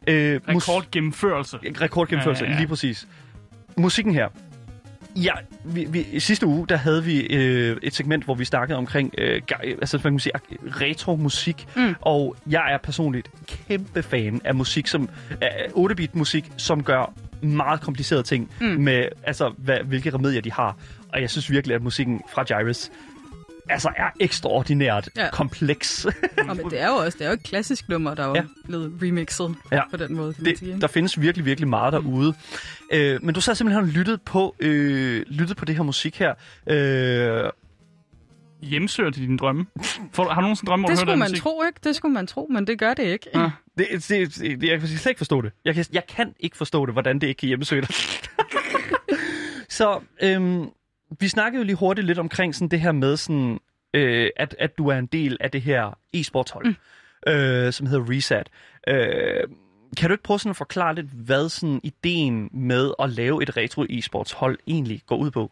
[0.07, 1.57] Øh, mus- Rekordgennemførelse.
[1.81, 3.07] Rekordgennemførelse, Ja, ja, ja, lige præcis.
[3.77, 4.27] Musikken her.
[5.15, 5.31] Ja,
[5.65, 9.13] vi, vi, i sidste uge, der havde vi øh, et segment, hvor vi snakkede omkring
[9.17, 10.33] øh, altså, man kan sige,
[10.81, 11.67] retro musik.
[11.75, 11.95] Mm.
[12.01, 15.09] Og jeg er personligt kæmpe fan af musik, som
[15.41, 18.65] af 8-bit musik, som gør meget komplicerede ting Mm.
[18.67, 20.77] med, altså, hvad, hvilke remedier de har.
[21.13, 22.89] Og jeg synes virkelig, at musikken fra Gyrus
[23.69, 25.29] altså er ekstraordinært Ja.
[25.31, 26.05] kompleks.
[26.49, 28.35] Og men det er jo også det er jo et klassisk nummer, der er Ja.
[28.35, 28.43] ja.
[28.65, 29.81] blevet remixet Ja.
[29.91, 30.65] på den måde, kan man sige.
[30.67, 30.81] det, ikke?
[30.81, 32.33] der findes virkelig, virkelig meget derude.
[32.93, 36.33] Øh, men du så simpelthen og lyttet på, øh, lyttet på det her musik her.
[36.67, 37.49] Øh,
[38.61, 39.65] Hjemsøger til dine drømme.
[40.13, 41.43] Får, du- har du nogensinde drømme om Det at høre skulle den man musik?
[41.43, 41.79] tro, ikke?
[41.83, 43.29] Det skulle man tro, men det gør det ikke.
[43.35, 43.49] Ja.
[43.77, 45.51] det, det, det, det, jeg kan slet ikke forstå det.
[45.65, 47.89] Jeg kan, jeg kan ikke forstå det, hvordan det ikke kan hjemmesøge dig.
[49.69, 50.65] så øhm,
[51.19, 53.59] vi snakkede jo lige hurtigt lidt omkring sådan det her med, sådan,
[53.93, 57.31] øh, at, at du er en del af det her e-sportshold, mm.
[57.31, 58.49] øh, som hedder Reset.
[58.87, 59.43] Øh,
[59.97, 63.57] kan du ikke prøve sådan at forklare lidt, hvad sådan ideen med at lave et
[63.57, 65.51] retro e-sportshold egentlig går ud på?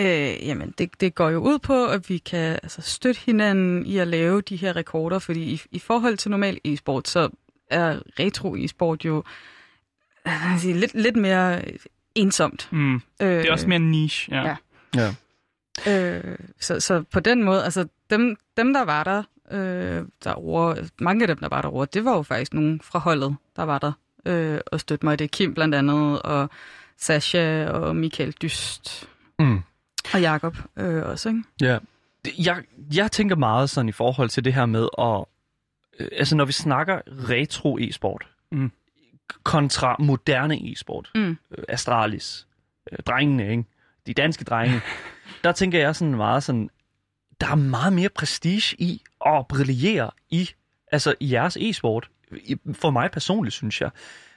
[0.00, 3.98] Øh, jamen, det, det går jo ud på, at vi kan altså, støtte hinanden i
[3.98, 7.28] at lave de her rekorder, fordi i, i forhold til normal e-sport, så
[7.70, 9.22] er retro e-sport jo
[10.58, 11.62] sige, lidt, lidt mere
[12.16, 12.68] ensomt.
[12.72, 12.94] Mm.
[12.94, 14.34] Øh, Det er også mere niche.
[14.34, 14.56] Ja.
[14.94, 15.14] ja.
[15.86, 16.08] Ja.
[16.18, 21.22] Øh, så, så på den måde, altså dem, dem der var der øh, derovre, mange
[21.22, 23.92] af dem, der var derovre, det var jo faktisk nogen fra holdet, der var der
[24.26, 25.18] øh, og støtte mig.
[25.18, 26.50] Det er Kim blandt andet, og
[26.98, 29.08] Sasha og Michael Dyst
[29.38, 29.60] Mm.
[30.14, 31.42] og Jakob øh, også, ikke?
[31.60, 31.78] Ja.
[32.24, 32.62] Det- Jeg,
[32.94, 35.24] jeg tænker meget sådan i forhold til det her med at...
[36.00, 37.00] Øh, altså når vi snakker
[37.30, 38.70] retro e-sport Mm.
[39.42, 41.36] Kontra moderne e-sport, Mm.
[41.58, 42.46] øh, Astralis,
[42.92, 43.64] øh, drengene, ikke?
[44.06, 44.80] de danske drenge,
[45.44, 46.70] der tænker jeg sådan meget sådan,
[47.40, 50.50] der er meget mere prestige i at brillere i,
[50.92, 52.08] altså i jeres e-sport.
[52.74, 53.90] For mig personligt, synes jeg.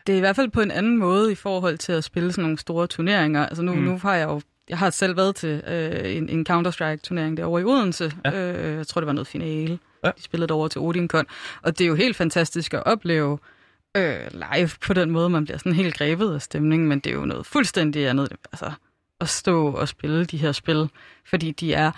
[0.08, 2.42] Det er i hvert fald på en anden måde i forhold til at spille sådan
[2.44, 3.46] nogle store turneringer.
[3.46, 3.82] Altså nu, Mm.
[3.82, 7.64] nu har jeg jo jeg har selv været til øh, en, en Counter-Strike-turnering derovre i
[7.66, 8.12] Odense.
[8.26, 8.32] Ja.
[8.54, 9.80] Øh, jeg tror, det var noget finale.
[10.06, 10.12] Ja.
[10.18, 11.26] De spillede over til Odincon.
[11.62, 13.38] Og det er jo helt fantastisk at opleve øh,
[13.96, 15.30] live på den måde.
[15.30, 18.32] Man bliver sådan helt grebet af stemningen, men det er jo noget fuldstændig andet.
[18.52, 18.72] Altså
[19.22, 20.90] at stå og spille de her spil,
[21.26, 21.92] fordi de er,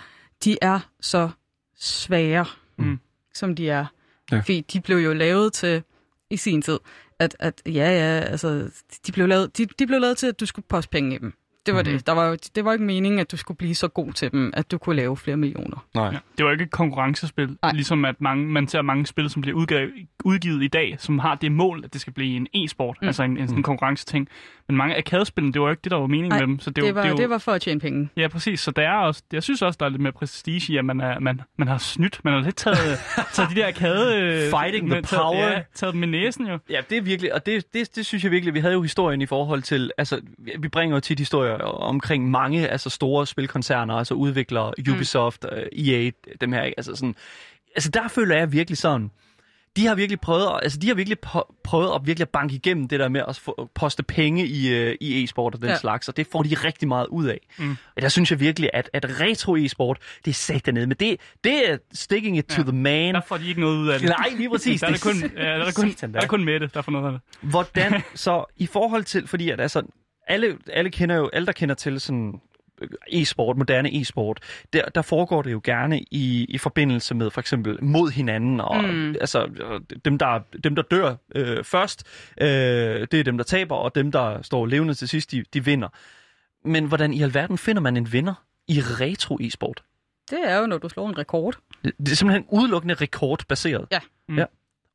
[0.44, 1.30] de er så
[1.76, 2.98] svære, Mm.
[3.34, 3.86] som de er.
[4.32, 4.38] Ja.
[4.40, 5.82] Fordi de blev jo lavet til
[6.30, 6.78] i sin tid,
[7.18, 8.70] at, at ja, ja, altså,
[9.06, 11.34] de blev, lavet, de, de blev lavet til, at du skulle poste penge i dem.
[11.66, 11.86] Det var Mhm.
[11.88, 11.98] mm-hmm.
[11.98, 12.06] det.
[12.06, 14.70] Der var, det var ikke meningen, at du skulle blive så god til dem, at
[14.70, 15.84] du kunne lave flere millioner.
[15.94, 16.04] Nej.
[16.12, 16.18] Ja.
[16.38, 17.72] Det var ikke et konkurrencespil, Nej.
[17.72, 19.90] ligesom at mange, man ser mange spil, som bliver udgivet,
[20.24, 23.04] udgivet i dag, som har det mål, at det skal blive en e-sport, mm.
[23.04, 23.08] Mm.
[23.08, 23.62] altså en, en sådan Mm.
[23.62, 24.28] konkurrenceting.
[24.68, 26.58] Men mange arkadespil, det var jo ikke det, der var meningen Nej, med dem.
[26.60, 28.08] Så det, Det, var, det, var, det, var, for at tjene penge.
[28.16, 28.60] Ja, præcis.
[28.60, 31.00] Så der er også, jeg synes også, der er lidt mere prestige i, at man,
[31.00, 32.20] er, man, man har snydt.
[32.24, 32.76] Man har lidt taget,
[33.34, 34.20] taget de der arkade...
[34.20, 35.48] øh, Fighting the med- taget, power.
[35.48, 36.58] Ja, taget dem med næsen jo.
[36.70, 39.20] Ja, det er virkelig, og det, det, det synes jeg virkelig, vi havde jo historien
[39.22, 43.94] i forhold til, altså vi- vi bringer jo tit historier omkring mange altså store spilkoncerner,
[43.94, 45.58] altså udviklere, Ubisoft, mm.
[45.88, 46.78] EA, dem her, ikke?
[46.78, 47.14] altså sådan,
[47.76, 49.10] altså der føler jeg virkelig sådan,
[49.76, 51.18] de har virkelig prøvet, at- altså de har virkelig
[51.64, 53.40] prøvet at virkelig banke igennem det der med at
[53.74, 55.76] poste penge i, øh, i e-sport og den ja.
[55.78, 57.38] Slags, og det får de rigtig meget ud af.
[57.58, 57.76] Mm.
[57.96, 61.16] Og der synes jeg virkelig, at, at retro e-sport, det er sat dernede, men det,
[61.44, 62.56] det er sticking it ja.
[62.56, 63.14] To the man.
[63.14, 64.08] Der får de ikke noget ud af det.
[64.08, 64.80] Nej, lige præcis.
[64.80, 66.92] Der er det kun, ja, der er det kun, der er kun Mette, der får
[66.92, 67.50] noget af det.
[67.50, 69.82] Hvordan så i forhold til, fordi at altså,
[70.26, 72.40] alle, alle kender jo, alle der kender til sådan
[73.12, 74.40] e-sport, moderne e-sport,
[74.72, 78.84] der, der foregår det jo gerne i, i forbindelse med for eksempel mod hinanden, og
[78.84, 79.10] Mm.
[79.20, 82.06] altså øh, dem der, dem, der dør øh, først,
[82.40, 82.46] øh,
[83.10, 85.88] det er dem, der taber, og dem, der står levende til sidst, de, de vinder.
[86.64, 88.34] Men hvordan i alverden finder man en vinder
[88.68, 89.82] i retro e-sport?
[90.30, 91.56] Det er jo, når du slår en rekord.
[91.84, 93.86] Det det er simpelthen udelukkende rekordbaseret.
[93.92, 94.00] Ja.
[94.28, 94.38] Mm.
[94.38, 94.44] ja.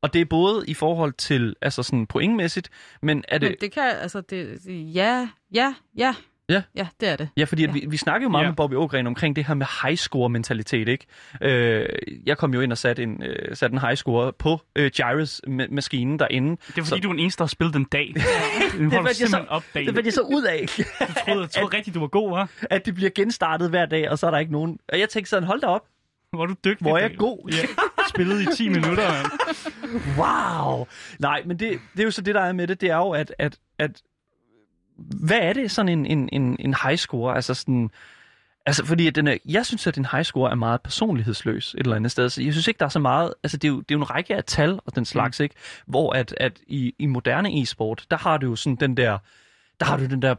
[0.02, 2.70] Og det er både i forhold til, altså sådan pointmæssigt,
[3.02, 3.48] men er det...
[3.48, 4.58] Men det kan, altså, det,
[4.94, 6.14] ja, ja, ja.
[6.50, 6.62] Ja.
[6.76, 7.28] Ja, det er det.
[7.36, 7.72] Ja, fordi ja.
[7.72, 8.48] Vi, vi snakker jo meget Ja.
[8.50, 11.06] med Bobby Ågren omkring det her med high score mentalitet, ikke?
[11.42, 11.88] Øh,
[12.26, 16.18] jeg kom jo ind og satte en, øh, satte en high score på øh, Gyrus-maskinen
[16.18, 16.56] derinde.
[16.66, 18.12] Det er fordi, du er den eneste, der har spillet den dag.
[18.14, 19.86] det fandt jeg så- simpelthen op dagen.
[19.86, 20.82] Det fandt jeg så ud af, Du
[21.24, 22.66] troede, jeg troede rigtigt, du var god, hva'?
[22.70, 24.78] at det bliver genstartet hver dag, og så er der ikke nogen...
[24.92, 25.86] Og jeg tænkte sådan, hold da op,
[26.32, 26.84] Hvor er du dygtig.
[26.84, 27.50] hvor er jeg god.
[27.52, 27.56] Ja,
[28.18, 29.26] spillet i 10 minutter, mand.
[30.18, 30.86] Wow!
[31.18, 33.10] Nej, men det, det er jo så det, der er med det, det er jo,
[33.10, 34.02] at, at, at
[34.98, 37.34] hvad er det sådan en, en, en, en high score?
[37.34, 37.90] Altså sådan,
[38.66, 41.80] altså fordi at den er, jeg synes, at en high score er meget personlighedsløs et
[41.80, 42.28] eller andet sted.
[42.28, 43.98] Så jeg synes ikke, der er så meget, altså det er jo, det er jo
[43.98, 45.42] en række af tal og den slags, mm.
[45.42, 45.54] ikke?
[45.86, 49.18] Hvor at, at i, i moderne e-sport, der har du jo sådan den der,
[49.80, 50.34] der har du den der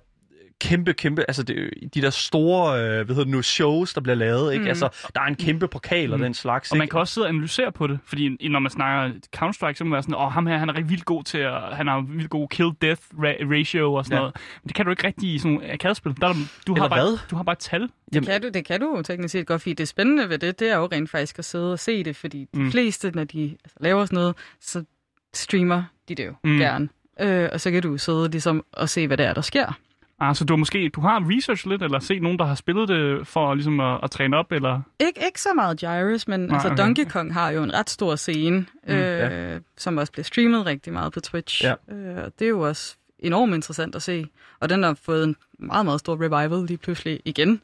[0.62, 4.16] kæmpe, kæmpe, altså det, de der store, øh, hvad hedder det nu, shows, der bliver
[4.16, 4.64] lavet, ikke?
[4.64, 4.68] Mm.
[4.70, 6.24] Altså, der er en kæmpe pokal og Mm.
[6.24, 8.72] den slags, Og man kan også sidde og analysere på det, fordi i- når man
[8.72, 11.24] snakker Counter-Strike, så må man være sådan, åh, ham her, han er rigtig vildt god
[11.24, 14.20] til at, han har vildt god kill-death ra- ratio og sådan Ja.
[14.20, 14.36] noget.
[14.64, 16.16] Men det kan du ikke rigtig i sådan nogle arkadespil.
[16.22, 17.18] Der er, der- du, Eller har bare, hvad?
[17.32, 17.90] du har bare et tal.
[18.14, 20.72] Jamen- Kan du, det kan du teknisk set godt, fordi det spændende ved det, det
[20.72, 22.64] er jo rent faktisk at sidde og se det, fordi de Mm.
[22.64, 22.72] mm.
[22.72, 24.84] fleste, når de altså, laver sådan noget, så
[25.34, 26.50] streamer de det jo Mm.
[26.52, 26.58] mm.
[26.58, 26.90] gerne.
[27.22, 29.78] Øh, og så kan du sidde ligesom og se, hvad det er, der sker.
[30.22, 32.88] Ah, så du har måske du har research lidt, eller set nogen, der har spillet
[32.90, 34.82] det for ligesom at, at træne op, eller...
[35.00, 36.84] Ikke, ikke så meget Gyrus, men Nej, altså okay.
[36.84, 39.58] Donkey Kong har jo en ret stor scene, Mm, øh, ja.
[39.78, 41.64] som også bliver streamet rigtig meget på Twitch.
[41.64, 41.74] Ja.
[41.92, 44.26] Øh, det er jo også enormt interessant at se.
[44.60, 47.62] Og den har fået en meget, meget stor revival lige pludselig igen.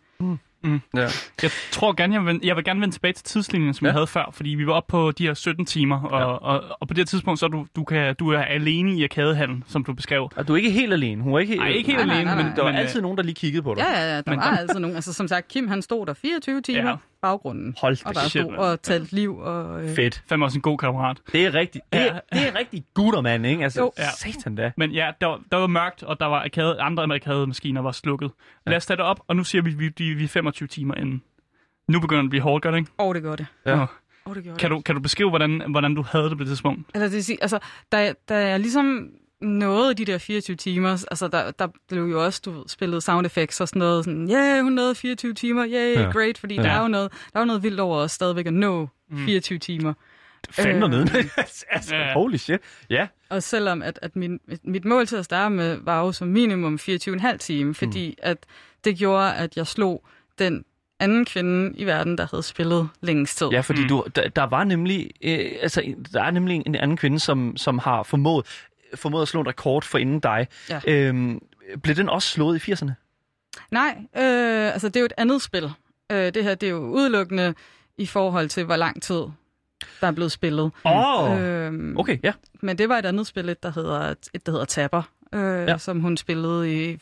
[0.95, 1.07] Ja.
[1.43, 3.89] Jeg tror gerne, jeg vil, jeg vil gerne vende tilbage til tidslinjen, som ja.
[3.89, 6.26] Jeg havde før, fordi vi var oppe på de her 17 timer, og, Ja.
[6.28, 6.32] ja.
[6.34, 9.03] og, og på det her tidspunkt, så er du, du, kan, du er alene i
[9.03, 10.30] arkadehallen, som du beskrev.
[10.36, 11.24] Og du er ikke helt alene.
[11.24, 12.55] Hun var ikke, Nej, ikke helt Nej, nej, alene, nej, men, nej.
[12.55, 13.84] Der var men, altid nogen, der lige kiggede på dig.
[13.93, 14.16] Ja, ja, ja.
[14.18, 14.95] Der Men var der- altså nogen.
[14.95, 16.95] Altså som sagt, Kim han stod der 24 timer Ja.
[17.30, 17.76] Baggrunden.
[17.82, 19.38] Hold Og bare shit, stod og talte liv.
[19.38, 20.23] Og, øh, Fedt.
[20.30, 21.17] fandme også en god kammerat.
[21.32, 22.05] Det er rigtig, det, Ja.
[22.07, 23.63] er, det er rigtig gutter, mand, ikke?
[23.63, 23.91] Altså, Jo.
[23.97, 24.09] ja.
[24.17, 24.71] satan da.
[24.78, 28.32] Men ja, der, var- der var mørkt, og der var arcade, andre arcade-maskiner var slukket.
[28.65, 28.69] Ja.
[28.69, 30.95] Lad os tage det op, og nu siger vi, vi, vi, vi er 25 timer
[30.95, 31.21] inden.
[31.88, 32.91] Nu begynder det at blive hårdt, gør det ikke?
[32.99, 33.47] Åh, oh, det gjorde det.
[33.65, 33.73] Ja.
[33.82, 33.88] Åh.
[34.26, 34.69] Oh, det Kan det.
[34.69, 36.82] du, kan du beskrive, hvordan, hvordan du havde det på det tidspunkt?
[36.93, 37.59] Altså, det vil sige, altså,
[37.91, 39.09] da, da jeg ligesom
[39.45, 43.25] nåede de der 24 timer, altså der, der blev jo også, du ved, spillet sound
[43.25, 46.11] effects og sådan noget, sådan, yeah, hun nåede 24 timer, yeah, Ja.
[46.11, 46.61] great, fordi Ja.
[46.63, 48.89] der er jo noget, der er jo noget vildt over os stadigvæk at nå
[49.25, 49.93] 24 timer.
[50.49, 50.89] Fanden Øh.
[50.89, 51.09] nede.
[51.69, 52.13] altså, Ja.
[52.13, 52.59] holy shit.
[52.89, 53.07] Ja.
[53.29, 56.75] Og selvom at, at min, mit mål til at starte med var jo som minimum
[56.81, 58.15] 24,5 timer, fordi mm.
[58.21, 58.37] at
[58.83, 60.05] det gjorde, at jeg slog
[60.39, 60.65] den
[60.99, 63.47] anden kvinde i verden, der havde spillet længst tid.
[63.47, 63.87] Ja, fordi Mm.
[63.87, 67.79] du, der, der var nemlig, øh, altså, der er nemlig en anden kvinde, som, som
[67.79, 68.45] har formået,
[68.95, 70.47] formået at slå en rekord for inden dig.
[70.69, 70.79] Ja.
[70.87, 71.39] Øhm,
[71.83, 72.91] blev den også slået i 80'erne?
[73.71, 75.71] Nej, øh, altså det er jo et andet spil.
[76.11, 77.53] Øh, det her det er jo udelukkende
[77.97, 79.21] i forhold til, hvor lang tid
[80.01, 80.71] der er blevet spillet.
[80.85, 82.33] Åh, oh, Øhm, okay, ja.
[82.61, 85.01] Men det var et andet spil, et der hedder, et, der hedder Tapper,
[85.33, 85.77] øh, ja.
[85.77, 86.97] som hun spillede i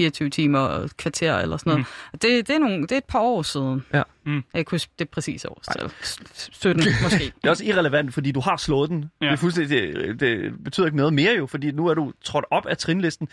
[0.00, 1.86] 24 timer og et kvarter eller sådan noget.
[2.12, 2.18] Mm.
[2.18, 3.84] Det, det, er nogle, det er et par år siden.
[3.94, 4.02] Ja.
[4.26, 4.44] Mm.
[4.54, 5.90] Jeg huske det præcise årstal.
[6.04, 7.24] S- 17 måske.
[7.24, 9.10] Det er også irrelevant, fordi du har slået den.
[9.20, 9.26] Ja.
[9.26, 12.44] Det, er fuldstændig, det, det betyder ikke noget mere jo, fordi nu er du trådt
[12.50, 13.28] op af trinlisten.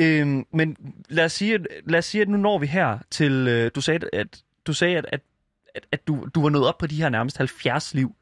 [0.00, 0.76] Øhm, men
[1.08, 3.32] lad os, sige, at, lad os sige, at nu når vi her til...
[3.48, 4.26] Øh, du sagde, at,
[4.66, 5.20] du sagde, at, at,
[5.74, 8.14] at, at du, du var nået op på de her nærmest 70 liv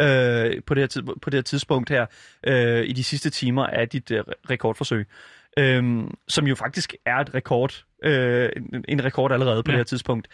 [0.00, 2.06] øh, på, det her, på det her tidspunkt her
[2.46, 5.06] øh, i de sidste timer af dit øh, rekordforsøg.
[5.58, 9.72] Øhm, som jo faktisk er et rekord, øh, en, en rekord allerede på Ja.
[9.72, 10.28] det her tidspunkt.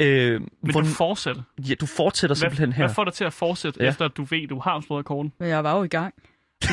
[0.00, 1.42] Øh, Vil hvor, du fortsætte?
[1.68, 2.86] ja, du fortsætter simpelthen Hvad, her.
[2.86, 3.88] hvad får dig til at fortsætte, Ja.
[3.88, 5.32] efter at du ved, at du har slået rekorden?
[5.40, 6.14] Men jeg var jo i gang.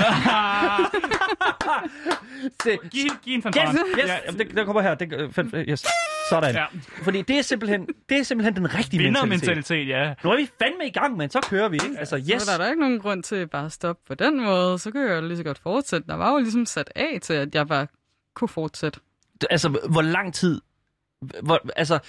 [2.63, 3.73] Se, giv, giv en fanfare.
[3.73, 4.05] Yes, yes.
[4.07, 4.95] Ja, det, der kommer her.
[4.95, 5.85] Det, fan- yes.
[6.29, 6.55] Sådan.
[6.55, 6.65] Ja.
[7.03, 9.31] Fordi det er simpelthen, det er simpelthen den rigtige mentalitet.
[9.31, 10.13] Vindermentalitet, ja.
[10.23, 11.99] Nu er vi fandme i gang, men så kører vi, ikke?
[11.99, 12.41] Altså, yes.
[12.41, 14.79] Så er der ikke nogen grund til bare at stoppe på den måde.
[14.79, 16.07] Så kan jeg jo lige så godt fortsætte.
[16.07, 17.87] Der var jo ligesom sat af til, at jeg bare
[18.33, 18.99] kunne fortsætte.
[19.49, 20.61] Altså, hvor lang tid...
[21.41, 21.99] Hvor, altså,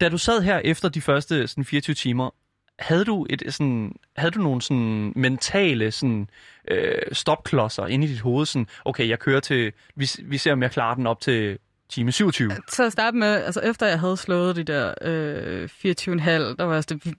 [0.00, 2.30] da du sad her efter de første sådan, 24 timer,
[2.78, 6.28] havde du, et, sådan, havde du nogle sådan, mentale sådan,
[6.70, 8.46] øh, stopklodser inde i dit hoved?
[8.46, 9.72] Sådan, okay, jeg kører til...
[9.94, 11.58] Vi, vi ser, om jeg klarer den op til
[11.88, 12.50] time 27.
[12.68, 16.74] Til at starte med, altså efter jeg havde slået de der øh, 24,5, der var
[16.74, 17.14] jeg sådan, "Vi-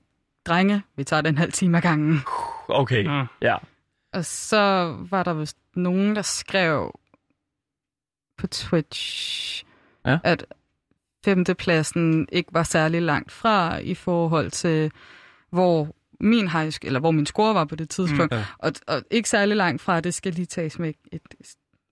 [0.46, 2.20] drenge, vi tager den halv time ad gangen.
[2.70, 3.26] Okay, ja.
[3.42, 3.56] ja.
[4.14, 7.00] Og så var der vist nogen, der skrev
[8.38, 9.64] på Twitch,
[10.06, 10.18] Ja.
[10.24, 10.46] at
[11.26, 14.92] femtepladsen ikke var særlig langt fra i forhold til,
[15.50, 18.32] hvor min high school, eller hvor min score var på det tidspunkt.
[18.32, 18.46] Mm, ja.
[18.58, 21.22] og, og ikke særlig langt fra, det skal lige tages med et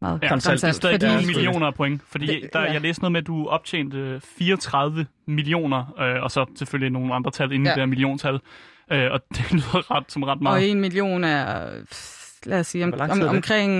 [0.01, 0.61] meget Ja, Konstant.
[0.61, 2.01] det er stadig fordi- millioner af point.
[2.09, 2.71] Fordi Det- der, ja.
[2.71, 7.31] jeg læste noget med, at du optjente 34 millioner, øh, og så selvfølgelig nogle andre
[7.31, 7.75] tal inden ja.
[7.75, 8.39] Der milliontal.
[8.91, 10.71] Øh, og det lyder ret, som ret Og meget.
[10.71, 11.69] en million er,
[12.43, 13.71] lad os sige, om, om, omkring,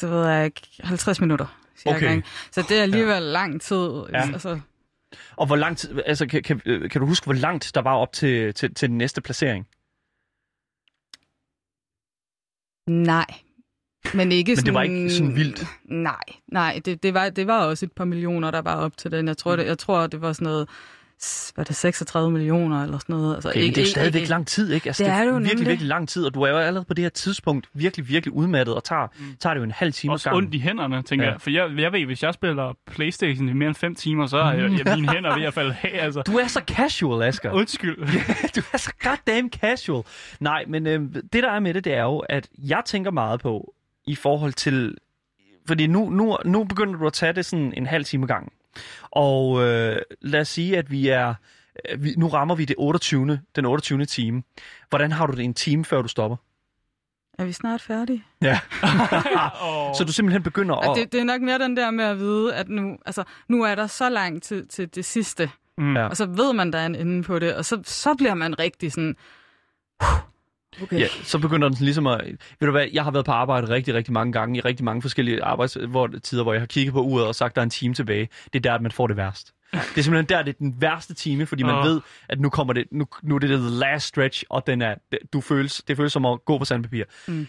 [0.00, 1.46] det ved jeg ikke, 50 minutter.
[1.76, 2.16] Cirka, Okay.
[2.16, 2.28] ikke?
[2.52, 3.18] Så det er alligevel ja.
[3.18, 3.90] lang tid.
[4.12, 4.20] Ja.
[4.32, 4.60] Altså,
[5.36, 7.94] Og hvor lang tid, altså, kan, kan, øh, kan du huske, hvor langt der var
[7.96, 9.66] op til, til, til den næste placering?
[12.86, 13.26] nej.
[14.14, 14.66] Men ikke Men sådan...
[14.66, 15.66] det var ikke sådan vildt?
[15.84, 16.14] Nej,
[16.52, 16.80] nej.
[16.84, 19.28] Det, det, var, det var også et par millioner, der var op til den.
[19.28, 19.58] Jeg tror, Mm.
[19.58, 20.68] det, jeg tror det var sådan noget...
[21.56, 23.34] Var det 36 millioner eller sådan noget?
[23.34, 24.86] Altså, Okay, men det er stadigvæk lang tid, ikke?
[24.86, 25.68] Altså, Det er det jo virkelig, nemlig.
[25.68, 28.74] virkelig lang tid, og du er jo allerede på det her tidspunkt virkelig, virkelig udmattet,
[28.74, 29.24] og tager, mm.
[29.40, 30.44] tager det jo en halv time Også ad gangen.
[30.44, 31.28] ondt i hænderne, tænker Ja.
[31.28, 31.32] ja.
[31.34, 31.40] jeg.
[31.40, 34.52] For jeg, jeg ved, hvis jeg spiller Playstation i mere end 5 timer, så er
[34.52, 36.04] jeg, jeg, mine hænder ved at falde af.
[36.04, 36.22] Altså.
[36.22, 37.52] Du er så casual, Asger.
[37.52, 37.96] Undskyld.
[38.56, 40.02] du er så goddamn casual.
[40.40, 41.00] Nej, men øh,
[41.32, 43.72] det der er med det, det er jo, at jeg tænker meget på,
[44.06, 44.96] i forhold til...
[45.66, 48.52] Fordi nu, nu, nu begynder du at tage det sådan en halv time gang.
[49.10, 51.34] Og øh, lad os sige, at vi er...
[51.90, 53.40] øh, Vi, nu rammer vi det 28.
[53.56, 54.04] den 28.
[54.04, 54.42] time.
[54.90, 56.36] Hvordan har du det en time, før du stopper?
[57.38, 58.24] Er vi snart færdige?
[58.42, 58.60] Ja.
[59.98, 60.96] Så du simpelthen begynder Og at...
[60.96, 63.74] det, det er nok mere den der med at vide, at nu, altså, nu er
[63.74, 65.50] der så lang tid til det sidste.
[65.78, 65.96] Mm.
[65.96, 66.06] Ja.
[66.06, 68.58] Og så ved man, der er en ende på det, og så, så bliver man
[68.58, 69.16] rigtig sådan...
[70.82, 70.98] Okay.
[71.00, 72.26] Ja, så begynder den sådan ligesom at...
[72.60, 75.02] Ved du hvad, jeg har været på arbejde rigtig, rigtig mange gange, i rigtig mange
[75.02, 78.28] forskellige arbejdstider, hvor jeg har kigget på uret og sagt, der er en time tilbage.
[78.44, 79.52] Det er der, at man får det værst.
[79.72, 81.84] Det er simpelthen der, det er den værste time, fordi man Åh.
[81.84, 84.94] ved, at nu kommer det, nu, nu er det the last stretch, og den er,
[85.32, 87.04] du føles, det føles som at gå på sandpapir.
[87.28, 87.46] Mm.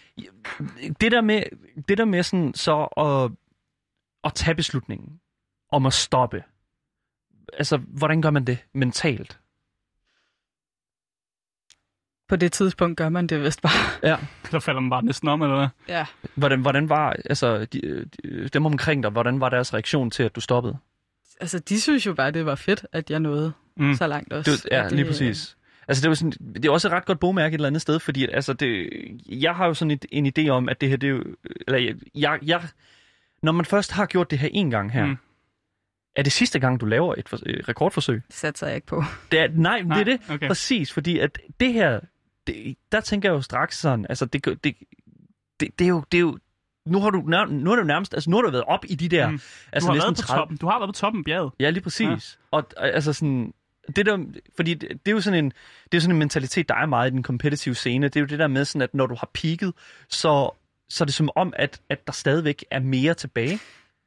[1.02, 1.44] Det der med,
[1.88, 3.32] det der med sådan, så at,
[4.24, 5.20] at tage beslutningen
[5.72, 6.44] om at stoppe,
[7.54, 9.40] altså, hvordan gør man det mentalt?
[12.30, 14.10] På det tidspunkt gør man det vist bare.
[14.10, 14.18] Ja.
[14.52, 15.68] Så falder man bare næsten om, eller hvad?
[15.88, 16.06] Ja.
[16.36, 20.36] Hvordan, hvordan var, altså, de, de, dem omkring dig, hvordan var deres reaktion til, at
[20.36, 20.78] du stoppede?
[21.42, 23.96] Altså, de synes jo bare, det var fedt, at jeg nåede Mm.
[23.96, 24.52] så langt også.
[24.52, 25.58] Det, ja, lige præcis.
[25.88, 28.00] Altså, det, var sådan, det er også et ret godt bogmærke et eller andet sted,
[28.00, 28.90] fordi at, altså, det,
[29.30, 31.24] jeg har jo sådan et, en idé om, at det her, det er jo,
[31.68, 32.62] eller jeg, jeg, jeg,
[33.44, 35.06] når man først har gjort det her en gang her.
[35.06, 35.18] Mm.
[36.16, 38.22] er det sidste gang, du laver et, for, et rekordforsøg?
[38.28, 39.04] Det satser jeg ikke på.
[39.32, 40.30] Det er, nej, nej, det er det.
[40.36, 40.48] Okay.
[40.48, 42.00] Præcis, fordi at det her,
[42.48, 44.76] det, der tænker jeg jo straks sådan, altså det, det, det,
[45.80, 46.38] det, er jo, det er jo,
[46.86, 48.96] nu har du, nær, nu er du nærmest, altså nu har du været op i
[48.96, 49.40] de der, mm.
[49.72, 50.58] Altså du, har næsten været på 30, toppen.
[50.58, 51.52] du har været på toppen af bjerget.
[51.60, 52.40] Ja, lige præcis.
[52.54, 52.58] Ja.
[52.58, 53.54] Og altså sådan,
[53.96, 54.26] det der,
[54.56, 55.54] fordi det, det er jo sådan en,
[55.92, 58.08] det er sådan en mentalitet, der er meget i den competitive scene.
[58.08, 59.72] Det er jo det der med sådan, at når du har peaked,
[60.10, 60.50] så,
[60.90, 63.60] så er det som om, at, at der stadigvæk er mere tilbage.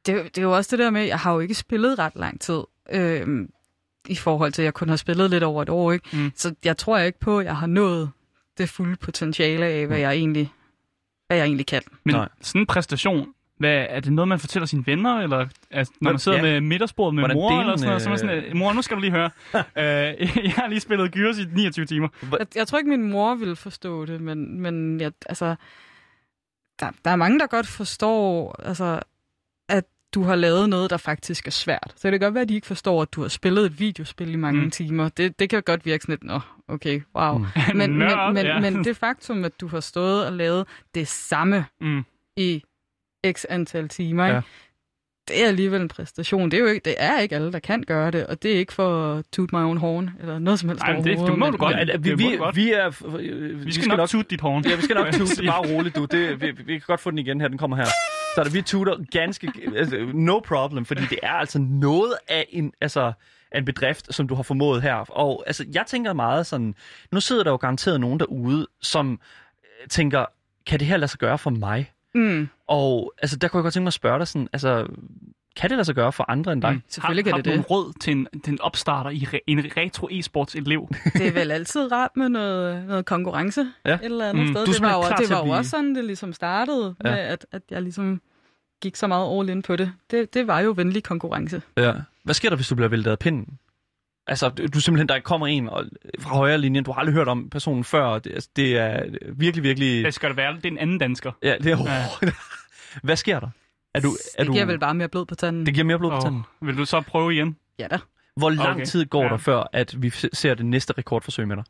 [0.05, 1.53] Det, er jo- det er jo også det der med, at jeg har jo ikke
[1.55, 2.59] spillet ret lang tid.
[2.91, 3.49] Øhm,
[4.07, 5.91] I forhold til, at jeg kun har spillet lidt over et år.
[5.91, 6.17] Ikke?
[6.17, 6.31] Mm.
[6.35, 8.11] Så jeg tror ikke på, at jeg har nået
[8.61, 10.53] det fulde potentiale af, hvad jeg egentlig,
[11.27, 11.81] hvad jeg egentlig kan.
[12.03, 12.29] Men Nej.
[12.41, 16.19] sådan en præstation, hvad, er det noget, man fortæller sine venner, eller altså, når man
[16.19, 16.43] sidder ja.
[16.43, 18.73] med middagsbordet med Hvordan mor, delen, eller sådan noget, så er man sådan, øh, mor,
[18.73, 19.29] nu skal du lige høre.
[19.57, 19.63] øh,
[20.45, 22.07] jeg har lige spillet Gyros i 29 timer.
[22.31, 25.55] Jeg, jeg tror ikke, min mor ville forstå det, men, men jeg, altså,
[26.79, 28.99] der, der er mange, der godt forstår, altså,
[29.69, 31.93] at du har lavet noget, der faktisk er svært.
[31.95, 34.33] Så det kan godt være, at de ikke forstår, at du har spillet et videospil
[34.33, 34.71] i mange Mm.
[34.71, 35.09] timer.
[35.09, 37.37] Det, det kan godt virke sådan lidt, nå, okay, wow.
[37.37, 37.45] Mm.
[37.77, 38.59] Men, Nørd, men, men, ja.
[38.59, 42.03] men det faktum, at du har stået og lavet det samme Mm.
[42.37, 42.63] i
[43.31, 44.41] x antal timer, Ja.
[45.27, 46.51] det er alligevel en præstation.
[46.51, 48.55] Det er jo ikke, det er ikke alle, der kan gøre det, og det er
[48.55, 51.49] ikke for at toot my own horn, eller noget som helst Ej, det- det må
[51.49, 51.75] du godt.
[51.75, 54.65] Ja, vi, det vi, du vi, er, øh, Vi skal, nok, tutte dit horn.
[54.65, 55.47] Ja, vi skal nok sige.
[55.47, 56.05] Bare roligt, du.
[56.05, 57.47] Det, vi, vi kan godt få den igen her.
[57.47, 57.85] Den kommer her.
[58.35, 59.51] Så vi tutter ganske...
[59.75, 63.13] Altså, no problem, fordi det er altså noget af en, altså,
[63.51, 64.95] af en bedrift, som du har formået her.
[64.95, 66.75] Og altså, jeg tænker meget sådan...
[67.11, 69.19] Nu sidder der jo garanteret nogen derude, som
[69.81, 70.25] øh, tænker,
[70.67, 71.91] kan det her lade sig gøre for mig?
[72.15, 74.87] Mm, Og altså, der kunne jeg godt tænke mig at spørge dig sådan, altså,
[75.55, 76.73] kan det lade sig gøre for andre end dig?
[76.73, 76.81] Mm.
[76.87, 77.65] selvfølgelig har, kan det har du det.
[77.65, 80.89] en råd til en, til en opstarter i re, en retro e-sports elev?
[81.13, 83.93] Det er vel altid rart med noget, noget konkurrence Ja.
[83.93, 84.53] et eller andet Mm.
[84.53, 84.65] sted.
[84.65, 87.09] Du Det var, jo, det var jo blive- også sådan, det ligesom startede, Ja.
[87.11, 88.21] med at, at jeg ligesom
[88.81, 89.91] gik så meget all in på det.
[90.11, 91.61] Det, det var jo venlig konkurrence.
[91.77, 91.93] Ja.
[92.23, 93.57] Hvad sker der, hvis du bliver væltet af pinden?
[94.27, 95.85] Altså, du du simpelthen, der kommer en og,
[96.19, 98.03] fra højre linjen, du har aldrig hørt om personen før.
[98.03, 100.05] og Det, altså, det er virkelig, virkelig...
[100.05, 100.55] Det skal det være.
[100.55, 101.31] Det er en anden dansker.
[101.43, 101.77] Ja, det er...
[103.03, 103.49] Hvad sker der?
[103.93, 104.53] Er du, er det du...
[104.53, 105.65] giver vel bare mere blod på tanden.
[105.65, 106.43] Det giver mere blod på Oh, tanden.
[106.61, 107.57] vil du så prøve igen?
[107.79, 107.97] Ja da.
[108.35, 108.85] Hvor lang Okay.
[108.85, 109.29] tid går Ja.
[109.29, 111.63] der, før at vi se- ser det næste rekordforsøg med dig?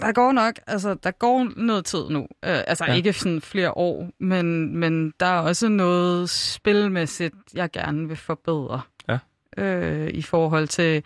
[0.00, 2.20] Der går nok, altså der går noget tid nu.
[2.20, 2.94] Uh, altså Ja.
[2.94, 8.80] ikke sådan flere år, men, men der er også noget spilmæssigt, jeg gerne vil forbedre.
[9.08, 9.18] Ja.
[9.62, 11.02] øh, i forhold til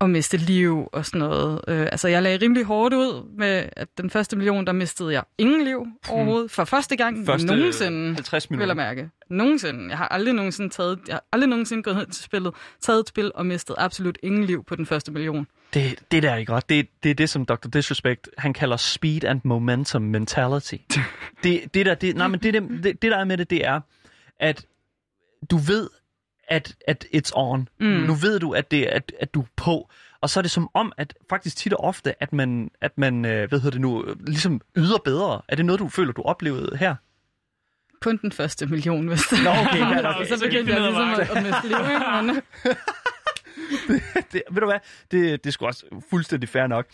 [0.00, 1.60] at miste liv og sådan noget.
[1.68, 5.22] Øh, altså, jeg lagde rimelig hårdt ud med, at den første million, der mistede jeg
[5.38, 6.50] ingen liv overhovedet.
[6.50, 8.74] For første gang Første nogensinde, 50 vil minutter.
[8.74, 9.10] jeg mærke.
[9.30, 9.88] Nogensinde.
[9.88, 13.32] Jeg har aldrig nogensinde taget, jeg har aldrig nogensinde gået til spillet, taget et spil
[13.34, 15.46] og mistet absolut ingen liv på den første million.
[15.74, 16.68] Det, det der er ikke godt.
[16.68, 17.68] Det, det er det, som Dr.
[17.68, 20.74] Disrespect, han kalder speed and momentum mentality.
[21.44, 23.66] det, det, der, det, nej, men det, det, det, det, der er med det, det
[23.66, 23.80] er,
[24.40, 24.66] at
[25.50, 25.88] du ved,
[26.48, 27.68] at, at it's on.
[27.80, 27.86] Mm.
[27.86, 29.90] Nu ved du, at, det, at, at du er på.
[30.20, 33.24] Og så er det som om, at faktisk tit og ofte, at man, at man
[33.24, 35.42] øh, hvad hedder det nu, øh, ligesom yder bedre.
[35.48, 36.94] Er det noget, du føler, du oplevede her?
[38.00, 41.18] Kun den første million, hvis det Nå, okay, ja, Og så begyndte jeg ligesom at,
[41.18, 42.22] at miste liv, ikke?
[42.22, 42.40] Men,
[44.32, 44.78] det, ved du hvad,
[45.10, 46.86] det, det er sgu også fuldstændig fair nok.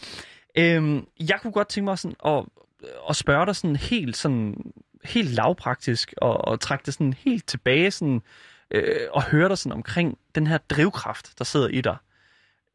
[0.58, 2.44] Øhm, jeg kunne godt tænke mig sådan at,
[3.08, 4.72] at spørge dig sådan helt, sådan,
[5.04, 8.22] helt lavpraktisk og, og trække det sådan helt tilbage sådan,
[8.70, 11.96] øh, og høre dig sådan omkring den her drivkraft, der sidder i dig.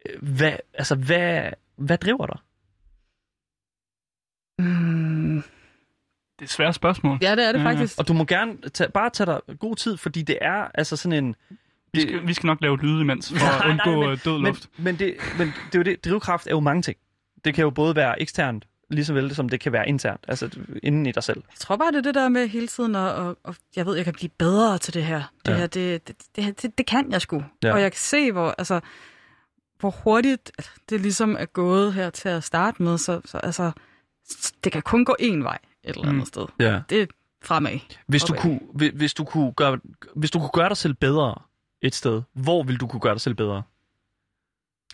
[0.10, 2.40] Øh, Hvad, altså, hvad, hvad driver dig?
[4.60, 7.18] mm, Det er et svært spørgsmål.
[7.22, 7.70] ja, det er det Ja, ja.
[7.72, 8.00] faktisk.
[8.00, 11.24] Og du må gerne tage, bare tage dig god tid, fordi det er altså sådan
[11.24, 11.36] en...
[11.94, 14.24] Vi skal, vi skal nok lave lyde imens, for Nej, at nej, undgå men- øh,
[14.26, 14.70] død Men, luft.
[14.78, 16.98] men, det, men det er jo det, drivkraft er jo mange ting.
[17.46, 20.50] Det kan jo både være eksternt, lige så vel som det kan være internt, altså
[20.84, 21.44] inden i dig selv.
[21.50, 23.96] Jeg tror bare, det er det der med hele tiden, og, og, og jeg ved,
[23.96, 25.24] jeg kan blive bedre til det her.
[25.46, 25.58] Det Ja.
[25.58, 27.44] her, det, det, det, det, det kan jeg sgu.
[27.64, 27.74] Ja.
[27.74, 28.80] Og jeg kan se, hvor, altså,
[29.80, 32.98] hvor hurtigt at det ligesom er gået her til at starte med.
[32.98, 33.72] Så, så altså,
[34.64, 36.26] det kan kun gå én vej et eller andet Mm.
[36.26, 36.46] sted.
[36.60, 36.82] Ja.
[36.90, 37.06] Det er
[37.44, 37.80] fremad.
[38.08, 39.80] Hvis du, kunne, hvi- hvis, du kunne gøre,
[40.16, 41.36] hvis du kunne gøre dig selv bedre
[41.82, 43.64] et sted, hvor vil du kunne gøre dig selv bedre?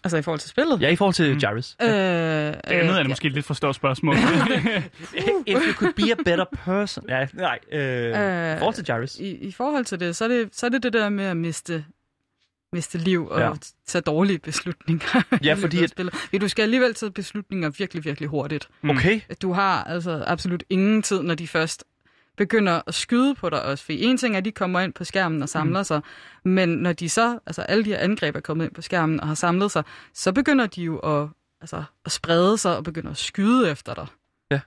[0.05, 0.81] Altså i forhold til spillet.
[0.81, 1.33] Ja, i forhold til Mm.
[1.33, 1.39] mm.
[1.39, 1.75] Gyrus.
[1.81, 4.15] Øh, Det andet er det måske et lidt for stort spørgsmål.
[5.47, 7.05] If you could be a better person.
[7.09, 9.15] Ja, nej, øh, øh, i forhold til Gyrus.
[9.19, 11.37] I, I forhold til det, så er det, så er det det der med at
[11.37, 11.85] miste,
[12.73, 13.47] miste liv og Ja.
[13.47, 13.53] ja.
[13.87, 15.21] tage dårlige beslutninger.
[15.43, 18.67] Ja, fordi at- du skal alligevel tage beslutninger virkelig, virkelig hurtigt.
[18.89, 19.19] Okay.
[19.41, 21.83] Du har altså absolut ingen tid, når de først
[22.37, 23.85] begynder at skyde på dig også.
[23.85, 25.83] For en ting er, at de kommer ind på skærmen og samler mm.
[25.83, 26.01] sig,
[26.45, 29.27] men når de så, altså alle de her angreb er kommet ind på skærmen og
[29.27, 29.83] har samlet sig,
[30.13, 31.27] så begynder de jo at,
[31.61, 34.07] altså, at sprede sig og begynder at skyde efter dig.
[34.51, 34.59] så,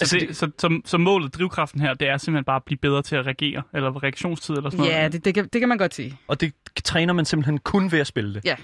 [0.00, 3.02] Altså, det, så, så, så målet, drivkraften her, det er simpelthen bare at blive bedre
[3.02, 5.12] til at reagere, eller reaktionstid eller sådan Ja, noget.
[5.12, 6.18] det, det, kan, det kan man godt sige.
[6.28, 6.52] Og det
[6.84, 8.44] træner man simpelthen kun ved at spille det.
[8.44, 8.56] Ja.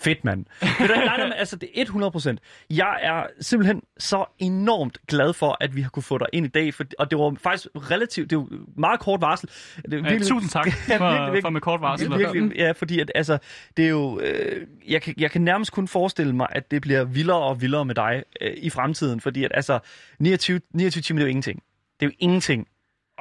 [0.00, 0.44] Fedt, mand.
[0.60, 2.40] Ved du, nej, nej, altså, det er 100 procent.
[2.70, 6.48] Jeg er simpelthen så enormt glad for, at vi har kunne få dig ind i
[6.48, 6.74] dag.
[6.74, 9.48] For, og det var faktisk relativt, det var meget kort varsel.
[9.90, 11.42] Det er Ja, tusind tak for, Ja, virkelig, virkelig.
[11.42, 12.10] for med kort varsel.
[12.10, 13.38] Ja, virkelig, ja, fordi at, altså,
[13.76, 17.04] det er jo, øh, jeg, kan, jeg kan nærmest kun forestille mig, at det bliver
[17.04, 19.78] vildere og vildere med dig øh, i fremtiden, fordi at, altså,
[20.18, 21.62] 29, 29 timer, det er jo ingenting.
[22.00, 22.66] Det er jo ingenting.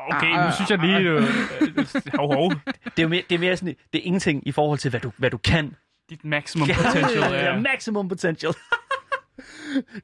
[0.09, 0.97] Okay, nu synes jeg lige...
[0.99, 1.23] Øh,
[1.77, 2.51] øh, hov, hov.
[2.97, 5.11] Det er mere, det er mere sådan, det er ingenting i forhold til, hvad du,
[5.17, 5.75] hvad du kan.
[6.09, 7.39] Dit maximum potential ja.
[7.39, 7.61] er...
[7.61, 8.53] maximum potential.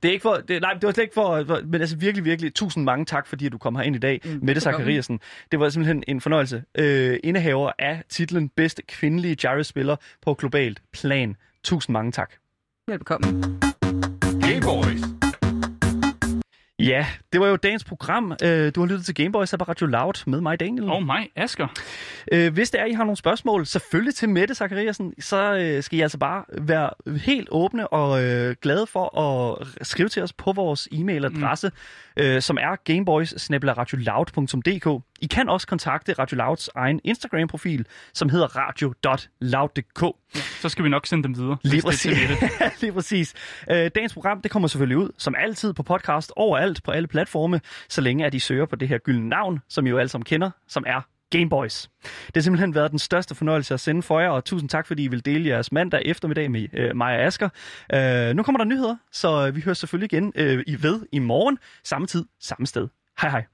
[0.03, 2.25] det er ikke for, det, nej, det var slet ikke for, for, men altså virkelig,
[2.25, 4.61] virkelig, tusind mange tak, fordi at du kom her ind i dag, mm, Mette.
[4.61, 5.19] Zachariasen.
[5.51, 6.63] Det var simpelthen en fornøjelse.
[6.77, 11.35] Øh, indehaver af titlen Bedste Kvindelige Gyrus-spiller på globalt plan.
[11.63, 12.31] Tusind mange tak.
[12.87, 13.59] Velkommen.
[14.41, 15.20] Gameboys.
[16.81, 18.33] Ja, det var jo dagens program.
[18.43, 20.89] Øh, du har lyttet til Gameboys på Radio Loud med mig, Daniel.
[20.89, 21.67] Og mig, Asger.
[22.31, 25.99] Øh, hvis det er, I har nogle spørgsmål, selvfølgelig til Mette Zachariasen, så øh, skal
[25.99, 28.19] I altså bare være helt åbne og
[28.61, 31.69] glade for at skrive til os på vores e-mailadresse,
[32.17, 32.41] mm.
[32.41, 35.03] som er gameboys.radioloud.dk.
[35.21, 40.03] I kan også kontakte Radio Louds egen Instagram-profil, som hedder radio.loud.dk.
[40.61, 41.57] Så skal vi nok sende dem videre.
[41.63, 42.17] Lige det præcis.
[42.81, 43.33] Lige præcis.
[43.67, 48.01] Dagens program, det kommer selvfølgelig ud, som altid på podcast, overalt på alle platforme, så
[48.01, 50.51] længe at I søger på det her gyldne navn, som I jo alle sammen kender,
[50.67, 51.01] som er
[51.31, 51.89] Gameboys.
[52.03, 55.03] Det har simpelthen været den største fornøjelse at sende for jer, og tusind tak, fordi
[55.03, 57.49] I vil dele jeres mandag eftermiddag med øh, mig og Asger.
[57.93, 61.19] Øh, nu kommer der nyheder, så øh, vi hører selvfølgelig igen øh, i ved i
[61.19, 62.87] morgen, samme tid, samme sted.
[63.21, 63.50] Hej hej.